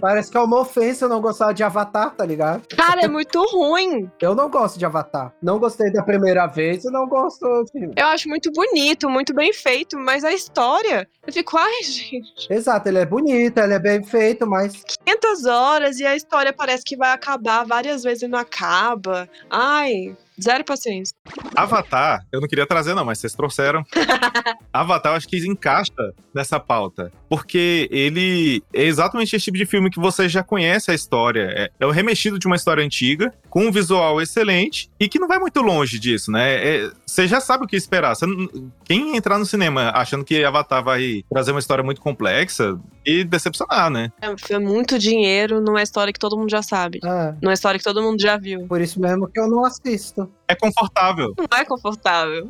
[0.00, 2.37] Parece que é uma ofensa eu não gostar de Avatar, tá ligado?
[2.76, 4.10] Cara, é muito ruim.
[4.20, 5.32] Eu não gosto de Avatar.
[5.42, 7.94] Não gostei da primeira vez e não gosto do filme.
[7.96, 12.88] Eu acho muito bonito, muito bem feito, mas a história, eu fico, ai, gente, Exato,
[12.88, 16.96] ele é bonito, ele é bem feito, mas 500 horas e a história parece que
[16.96, 19.28] vai acabar várias vezes e não acaba.
[19.50, 21.14] Ai, zero paciência.
[21.54, 23.82] Avatar, eu não queria trazer, não, mas vocês trouxeram.
[24.72, 25.92] Avatar, eu acho que encaixa
[26.34, 27.12] nessa pauta.
[27.28, 31.50] Porque ele é exatamente esse tipo de filme que você já conhece a história.
[31.54, 35.26] É, é o remexido de uma história antiga, com um visual excelente e que não
[35.26, 36.54] vai muito longe disso, né?
[36.64, 38.14] É- você já sabe o que esperar.
[38.22, 43.24] Não- quem entrar no cinema achando que Avatar vai trazer uma história muito complexa e
[43.24, 44.12] decepcionar, né?
[44.20, 47.00] É filme muito dinheiro numa história que todo mundo já sabe.
[47.04, 48.64] é, Numa história que todo mundo já viu.
[48.68, 50.30] por isso mesmo que eu não assisto.
[50.46, 51.34] É confortável.
[51.36, 52.48] Não é confortável.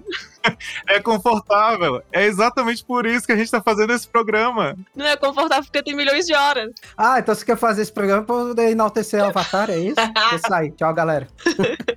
[0.87, 2.03] É confortável.
[2.13, 4.77] É exatamente por isso que a gente tá fazendo esse programa.
[4.97, 6.73] Não é confortável porque tem milhões de horas.
[6.97, 9.97] Ah, então você quer fazer esse programa pra poder enaltecer o Avatar, é isso?
[10.31, 10.71] Vou sair.
[10.73, 11.29] Tchau, galera.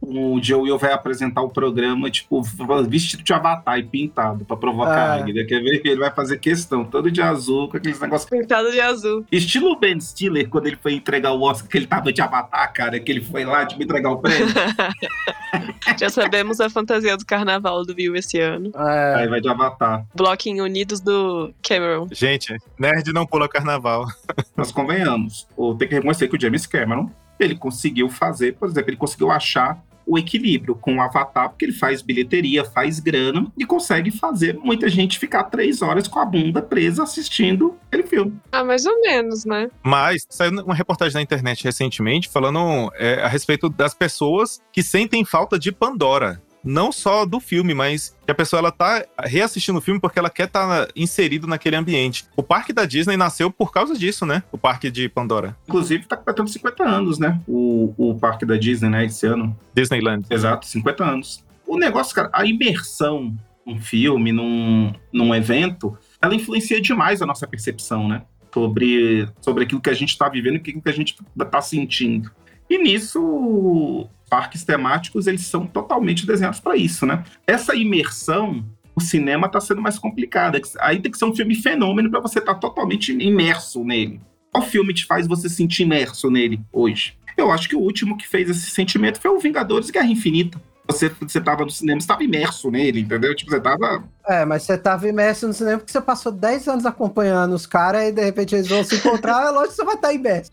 [0.02, 2.42] O Joe Will vai apresentar o programa, tipo,
[2.88, 5.14] vestido de avatar e pintado pra provocar Ah.
[5.14, 5.46] a Águida.
[5.46, 8.30] Quer ver que ele vai fazer questão, todo de azul, com aqueles negócios.
[8.30, 9.26] Pintado de azul.
[9.32, 13.00] Estilo Ben Stiller, quando ele foi entregar o Oscar, que ele tava de avatar, cara,
[13.00, 14.48] que ele foi lá, tipo, entregar o prêmio.
[15.98, 18.72] Já sabemos a fantasia do carnaval do Will esse ano.
[18.76, 20.06] É, Aí vai de avatar.
[20.16, 22.08] Bloquinho Unidos do Cameron.
[22.12, 24.06] Gente, nerd não pula carnaval.
[24.56, 27.10] Mas convenhamos, o- tem que reconhecer que o James Cameron,
[27.40, 31.72] ele conseguiu fazer, por exemplo, ele conseguiu achar o equilíbrio com o Avatar, porque ele
[31.74, 36.62] faz bilheteria, faz grana e consegue fazer muita gente ficar três horas com a bunda
[36.62, 38.34] presa assistindo aquele filme.
[38.52, 39.70] Ah, mais ou menos, né?
[39.84, 45.24] Mas saiu uma reportagem na internet recentemente falando é, a respeito das pessoas que sentem
[45.24, 46.42] falta de Pandora.
[46.64, 50.30] Não só do filme, mas que a pessoa ela tá reassistindo o filme porque ela
[50.30, 52.26] quer estar inserido naquele ambiente.
[52.36, 54.44] O parque da Disney nasceu por causa disso, né?
[54.52, 55.58] O parque de Pandora.
[55.68, 57.40] Inclusive, tá completando 50 anos, né?
[57.48, 59.06] O, o parque da Disney, né?
[59.06, 59.58] Esse ano.
[59.74, 60.26] Disneyland.
[60.30, 61.44] Exato, 50 anos.
[61.66, 63.36] O negócio, cara, a imersão
[63.66, 68.24] num filme, num, num evento, ela influencia demais a nossa percepção, né?
[68.54, 71.16] Sobre, sobre aquilo que a gente tá vivendo e aquilo que a gente
[71.50, 72.30] tá sentindo.
[72.72, 77.22] E nisso, parques temáticos, eles são totalmente desenhados para isso, né?
[77.46, 78.66] Essa imersão,
[78.96, 80.58] o cinema tá sendo mais complicada.
[80.80, 84.22] Aí tem que ser um filme fenômeno para você estar totalmente imerso nele.
[84.54, 87.18] Qual filme te faz você se sentir imerso nele hoje?
[87.36, 90.62] Eu acho que o último que fez esse sentimento foi o Vingadores Guerra Infinita.
[90.88, 93.36] Você, você tava no cinema, você tava imerso nele, entendeu?
[93.36, 94.02] Tipo, você tava.
[94.28, 98.04] É, mas você tava imerso no cinema porque você passou 10 anos acompanhando os caras
[98.04, 100.50] e de repente eles vão se encontrar, é lógico que você vai estar imerso.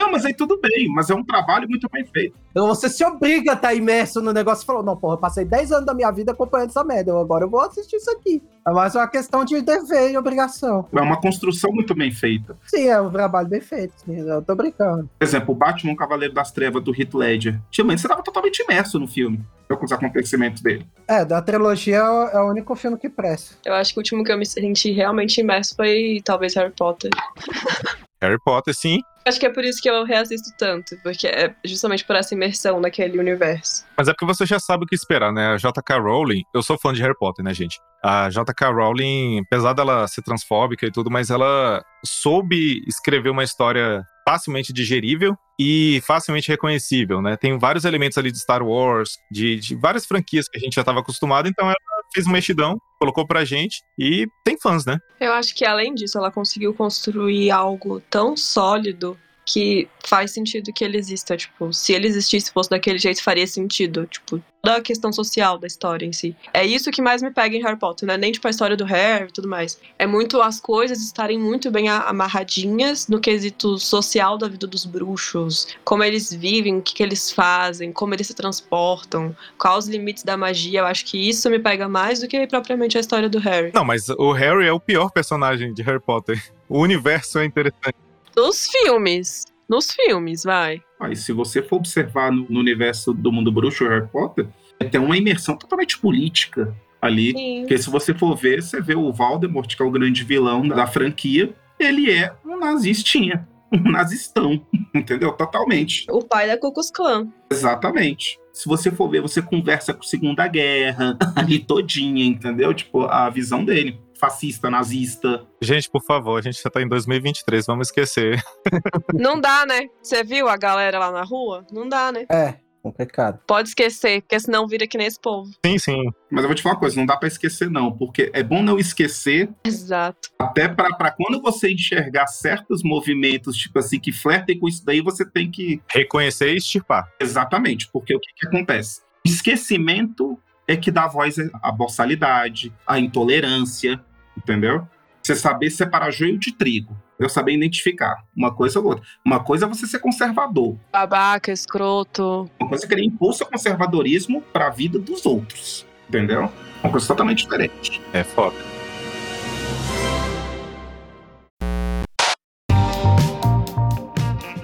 [0.00, 2.36] Não, mas aí tudo bem, mas é um trabalho muito bem feito.
[2.50, 5.44] Então você se obriga a estar imerso no negócio e falou: não, porra, eu passei
[5.44, 8.42] 10 anos da minha vida acompanhando essa merda, eu- agora eu vou assistir isso aqui.
[8.66, 10.86] É mais uma questão de dever e obrigação.
[10.92, 12.56] É uma construção muito bem feita.
[12.66, 15.08] Sim, é um trabalho bem feito, sim, eu tô brincando.
[15.18, 17.58] Por exemplo, o Batman Cavaleiro das Trevas do Heath Ledger.
[17.68, 20.86] Antigamente você tava totalmente imerso no filme, com os acontecimentos dele.
[21.06, 23.56] É, da trilogia é o- é o único filme que presta.
[23.64, 27.10] Eu acho que o último que eu me senti realmente imerso foi talvez Harry Potter.
[28.20, 28.98] Harry Potter, sim.
[29.24, 32.80] Acho que é por isso que eu reassisto tanto, porque é justamente por essa imersão
[32.80, 33.84] naquele universo.
[33.96, 35.48] Mas é porque você já sabe o que esperar, né?
[35.48, 35.98] A J.K.
[35.98, 37.78] Rowling, eu sou fã de Harry Potter, né, gente?
[38.02, 38.70] A J.K.
[38.70, 45.36] Rowling, apesar dela ser transfóbica e tudo, mas ela soube escrever uma história facilmente digerível
[45.60, 47.36] e facilmente reconhecível, né?
[47.36, 50.82] Tem vários elementos ali de Star Wars, de, de várias franquias que a gente já
[50.82, 51.76] estava acostumado, então ela
[52.12, 54.98] fez um mexidão, colocou pra gente e tem fãs, né?
[55.20, 59.18] Eu acho que além disso, ela conseguiu construir algo tão sólido
[59.48, 61.36] que faz sentido que ele exista.
[61.36, 64.06] Tipo, se ele existisse, fosse daquele jeito, faria sentido.
[64.06, 66.36] Tipo, toda a questão social da história em si.
[66.52, 68.76] É isso que mais me pega em Harry Potter, não é nem tipo a história
[68.76, 69.80] do Harry e tudo mais.
[69.98, 75.68] É muito as coisas estarem muito bem amarradinhas no quesito social da vida dos bruxos,
[75.82, 80.24] como eles vivem, o que, que eles fazem, como eles se transportam, quais os limites
[80.24, 80.80] da magia.
[80.80, 83.70] Eu acho que isso me pega mais do que propriamente a história do Harry.
[83.74, 86.38] Não, mas o Harry é o pior personagem de Harry Potter.
[86.70, 87.96] O universo é interessante.
[88.38, 89.44] Nos filmes.
[89.68, 90.80] Nos filmes, vai.
[91.00, 94.46] Aí, se você for observar no, no universo do mundo bruxo, Harry Potter,
[94.92, 96.72] tem uma imersão totalmente política
[97.02, 97.32] ali.
[97.32, 97.60] Sim.
[97.62, 100.86] Porque se você for ver, você vê o Voldemort, que é o grande vilão da
[100.86, 103.44] franquia, ele é um nazistinha.
[103.74, 104.64] um nazistão,
[104.94, 105.32] entendeu?
[105.32, 106.06] Totalmente.
[106.08, 107.26] O pai da Ku Klux Klan.
[107.50, 108.38] Exatamente.
[108.52, 112.72] Se você for ver, você conversa com a Segunda Guerra, ali todinha, entendeu?
[112.72, 114.00] Tipo, a visão dele.
[114.18, 115.46] Fascista, nazista.
[115.62, 118.42] Gente, por favor, a gente já tá em 2023, vamos esquecer.
[119.14, 119.86] Não dá, né?
[120.02, 121.64] Você viu a galera lá na rua?
[121.72, 122.26] Não dá, né?
[122.30, 123.40] É, complicado.
[123.46, 125.50] Pode esquecer, porque senão vira que nem esse povo.
[125.64, 126.02] Sim, sim.
[126.30, 128.62] Mas eu vou te falar uma coisa, não dá pra esquecer não, porque é bom
[128.62, 130.30] não esquecer Exato.
[130.38, 135.00] até pra pra quando você enxergar certos movimentos, tipo assim, que flertem com isso daí,
[135.00, 137.08] você tem que Reconhecer e extirpar.
[137.20, 139.02] Exatamente, porque o que, que acontece?
[139.24, 143.98] Esquecimento é que dá voz à borsalidade, à intolerância,
[144.38, 144.86] entendeu?
[145.22, 149.04] Você saber separar joio de trigo, eu saber identificar uma coisa ou outra.
[149.24, 152.48] Uma coisa é você ser conservador, Babaca, escroto.
[152.58, 156.50] uma coisa é querer impor seu conservadorismo para a vida dos outros, entendeu?
[156.82, 158.00] Uma coisa totalmente diferente.
[158.12, 158.56] É foda.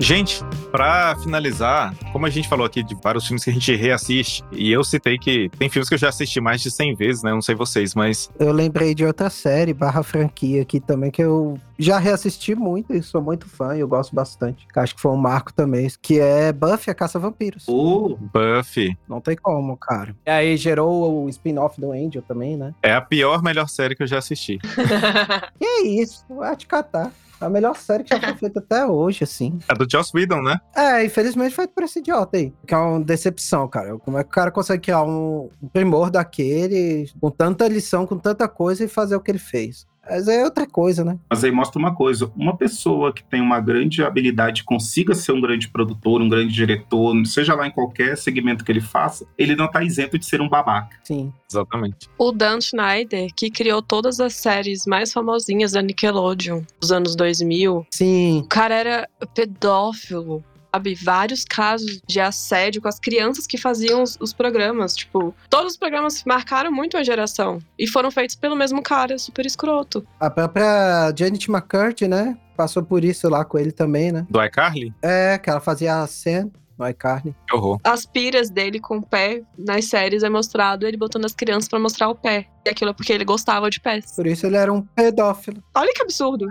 [0.05, 4.45] Gente, pra finalizar, como a gente falou aqui de vários filmes que a gente reassiste,
[4.53, 7.31] e eu citei que tem filmes que eu já assisti mais de 100 vezes, né?
[7.31, 11.59] Não sei vocês, mas Eu lembrei de outra série, barra franquia aqui também, que eu
[11.79, 14.67] já reassisti muito e sou muito fã e eu gosto bastante.
[14.75, 17.65] Acho que foi um marco também, que é Buffy, a Caça-Vampiros.
[17.69, 20.15] Ou Buffy Não tem como, cara.
[20.27, 22.75] E aí gerou o spin-off do Angel também, né?
[22.83, 24.59] é a pior, melhor série que eu já assisti.
[25.59, 27.13] Que é isso, vai te catar.
[27.41, 29.59] A melhor série que já foi feita até hoje, assim.
[29.69, 30.59] É do Joss Whedon, né?
[30.75, 32.53] É, infelizmente foi por esse idiota aí.
[32.67, 33.99] Que é uma decepção, cara.
[33.99, 38.19] Como é que o cara consegue criar um, um primor daquele, com tanta lição, com
[38.19, 39.87] tanta coisa e fazer o que ele fez?
[40.09, 41.19] Mas é outra coisa, né?
[41.29, 45.41] Mas aí mostra uma coisa: uma pessoa que tem uma grande habilidade, consiga ser um
[45.41, 49.71] grande produtor, um grande diretor, seja lá em qualquer segmento que ele faça, ele não
[49.71, 50.97] tá isento de ser um babaca.
[51.05, 51.33] Sim.
[51.51, 52.09] Exatamente.
[52.19, 57.87] O Dan Schneider, que criou todas as séries mais famosinhas da Nickelodeon dos anos 2000,
[57.91, 58.41] Sim.
[58.41, 60.43] o cara era pedófilo.
[60.75, 64.97] Sabe, vários casos de assédio com as crianças que faziam os, os programas.
[64.97, 67.61] Tipo, todos os programas marcaram muito a geração.
[67.79, 70.05] E foram feitos pelo mesmo cara, super escroto.
[70.19, 72.37] A própria Janet McCurdy, né?
[72.57, 74.27] Passou por isso lá com ele também, né?
[74.29, 74.93] Do iCarly?
[75.01, 77.37] É, que ela fazia a cena no iCarly.
[77.49, 77.79] Que horror.
[77.85, 81.79] As piras dele com o pé nas séries é mostrado ele botando as crianças pra
[81.79, 82.49] mostrar o pé.
[82.67, 84.13] E aquilo é porque ele gostava de pés.
[84.17, 85.63] Por isso ele era um pedófilo.
[85.73, 86.49] Olha que absurdo.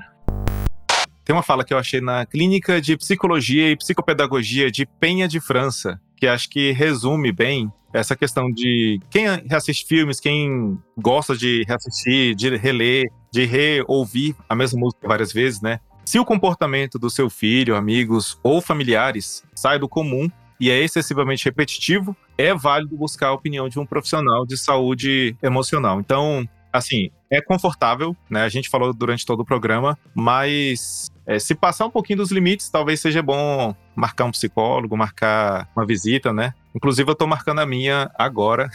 [1.25, 5.39] Tem uma fala que eu achei na Clínica de Psicologia e Psicopedagogia de Penha de
[5.39, 11.63] França, que acho que resume bem essa questão de quem reassiste filmes, quem gosta de
[11.67, 15.79] reassistir, de reler, de reouvir a mesma música várias vezes, né?
[16.05, 20.27] Se o comportamento do seu filho, amigos ou familiares sai do comum
[20.59, 25.99] e é excessivamente repetitivo, é válido buscar a opinião de um profissional de saúde emocional.
[25.99, 28.43] Então, assim, é confortável, né?
[28.43, 32.69] A gente falou durante todo o programa, mas é, se passar um pouquinho dos limites,
[32.69, 36.53] talvez seja bom marcar um psicólogo, marcar uma visita, né?
[36.75, 38.69] Inclusive, eu tô marcando a minha agora.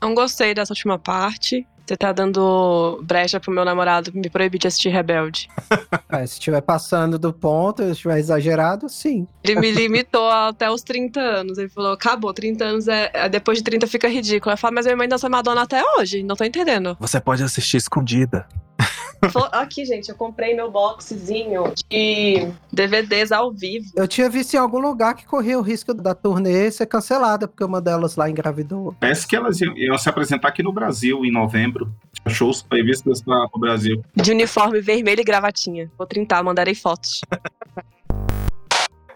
[0.00, 1.66] Não gostei dessa última parte.
[1.88, 5.48] Você tá dando brecha pro meu namorado me proibir de assistir Rebelde.
[6.10, 9.26] É, se estiver passando do ponto, se estiver exagerado, sim.
[9.44, 11.58] Ele me limitou até os 30 anos.
[11.58, 13.10] Ele falou: acabou, 30 anos é.
[13.12, 14.54] é- Depois de 30 fica ridículo.
[14.54, 16.22] Eu falo, mas minha mãe dança Madonna até hoje.
[16.22, 16.96] Não tô entendendo.
[16.98, 18.46] Você pode assistir escondida.
[19.52, 23.86] Aqui, gente, eu comprei meu boxzinho de DVDs ao vivo.
[23.96, 27.64] Eu tinha visto em algum lugar que corria o risco da turnê ser cancelada, porque
[27.64, 28.94] uma delas lá engravidou.
[29.00, 31.92] Parece que elas iam, iam se apresentar aqui no Brasil em novembro.
[32.28, 34.02] Shows previstos para o Brasil.
[34.14, 35.90] De uniforme vermelho e gravatinha.
[35.96, 37.20] Vou trintar, mandarei fotos.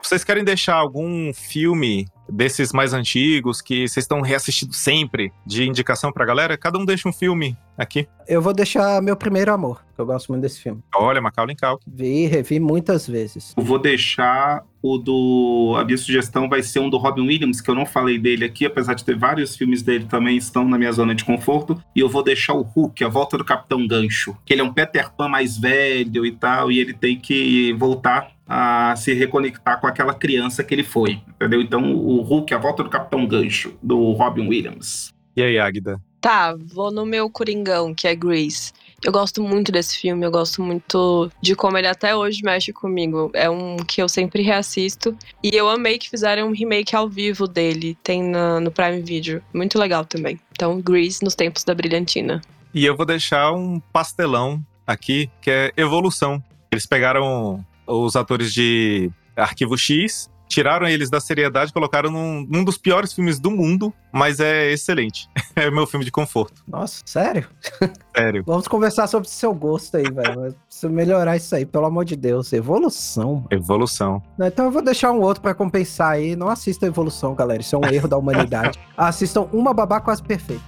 [0.03, 6.11] Vocês querem deixar algum filme desses mais antigos que vocês estão reassistindo sempre de indicação
[6.11, 6.57] pra galera?
[6.57, 8.09] Cada um deixa um filme aqui.
[8.27, 10.83] Eu vou deixar Meu Primeiro Amor, que eu gosto muito desse filme.
[10.95, 11.85] Olha, Macaulay Culkin.
[11.87, 13.53] Vi, revi muitas vezes.
[13.57, 15.75] Eu vou deixar o do.
[15.79, 18.67] A minha sugestão vai ser um do Robin Williams, que eu não falei dele aqui,
[18.67, 21.81] apesar de ter vários filmes dele também estão na minha zona de conforto.
[21.95, 24.37] E eu vou deixar o Hulk, A Volta do Capitão Gancho.
[24.45, 28.33] Que ele é um Peter Pan mais velho e tal, e ele tem que voltar
[28.47, 31.21] a se reconectar com aquela criança que ele foi.
[31.29, 31.63] Entendeu?
[31.63, 35.15] Então, o Hulk, A Volta do Capitão Gancho, do Robin Williams.
[35.37, 36.01] E aí, Águida?
[36.21, 38.73] Tá, vou no meu Coringão, que é Grease.
[39.05, 43.31] Eu gosto muito desse filme, eu gosto muito de como ele até hoje mexe comigo.
[43.35, 45.17] É um que eu sempre reassisto.
[45.43, 47.99] E eu amei que fizeram um remake ao vivo dele.
[48.05, 49.43] Tem na- no Prime Video.
[49.53, 50.39] Muito legal também.
[50.53, 52.41] Então, Grease nos tempos da brilhantina.
[52.73, 56.43] E eu vou deixar um pastelão aqui, que é Evolução.
[56.71, 62.63] Eles pegaram os atores de Arquivo X, Tiraram eles da seriedade e colocaram num, num
[62.63, 65.27] dos piores filmes do mundo, mas é excelente.
[65.55, 66.63] É o meu filme de conforto.
[66.67, 67.47] Nossa, sério?
[68.17, 68.43] Sério.
[68.47, 70.55] Vamos conversar sobre seu gosto aí, velho.
[70.67, 72.51] Preciso melhorar isso aí, pelo amor de Deus.
[72.55, 73.35] Evolução.
[73.35, 73.49] mano.
[73.51, 74.23] Evolução.
[74.41, 76.35] Então eu vou deixar um outro pra compensar aí.
[76.35, 77.61] Não assistam Evolução, galera.
[77.61, 78.79] Isso é um erro da humanidade.
[78.97, 80.65] Assistam Uma Babá Quase Perfeita.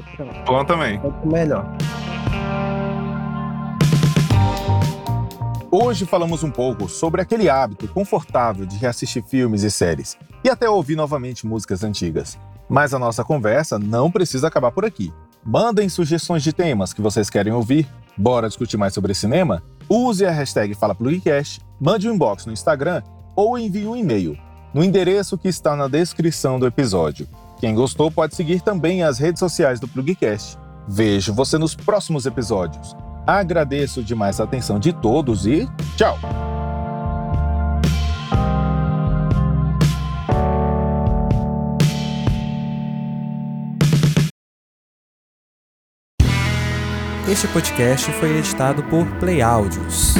[0.47, 0.99] Bom também.
[0.99, 1.65] muito melhor.
[5.77, 10.71] Hoje falamos um pouco sobre aquele hábito confortável de reassistir filmes e séries e até
[10.71, 12.39] ouvir novamente músicas antigas.
[12.69, 15.13] Mas a nossa conversa não precisa acabar por aqui.
[15.45, 17.89] Mandem sugestões de temas que vocês querem ouvir.
[18.17, 19.65] Bora discutir mais sobre cinema?
[19.89, 23.03] Use a hashtag FalaPlugcast, mande um inbox no Instagram
[23.35, 24.39] ou envie um e-mail
[24.73, 27.27] no endereço que está na descrição do episódio.
[27.59, 30.57] Quem gostou pode seguir também as redes sociais do Plugcast.
[30.87, 32.95] Vejo você nos próximos episódios.
[33.27, 35.67] Agradeço demais a atenção de todos e
[35.97, 36.19] tchau!
[47.27, 50.15] Este podcast foi editado por Play Áudios.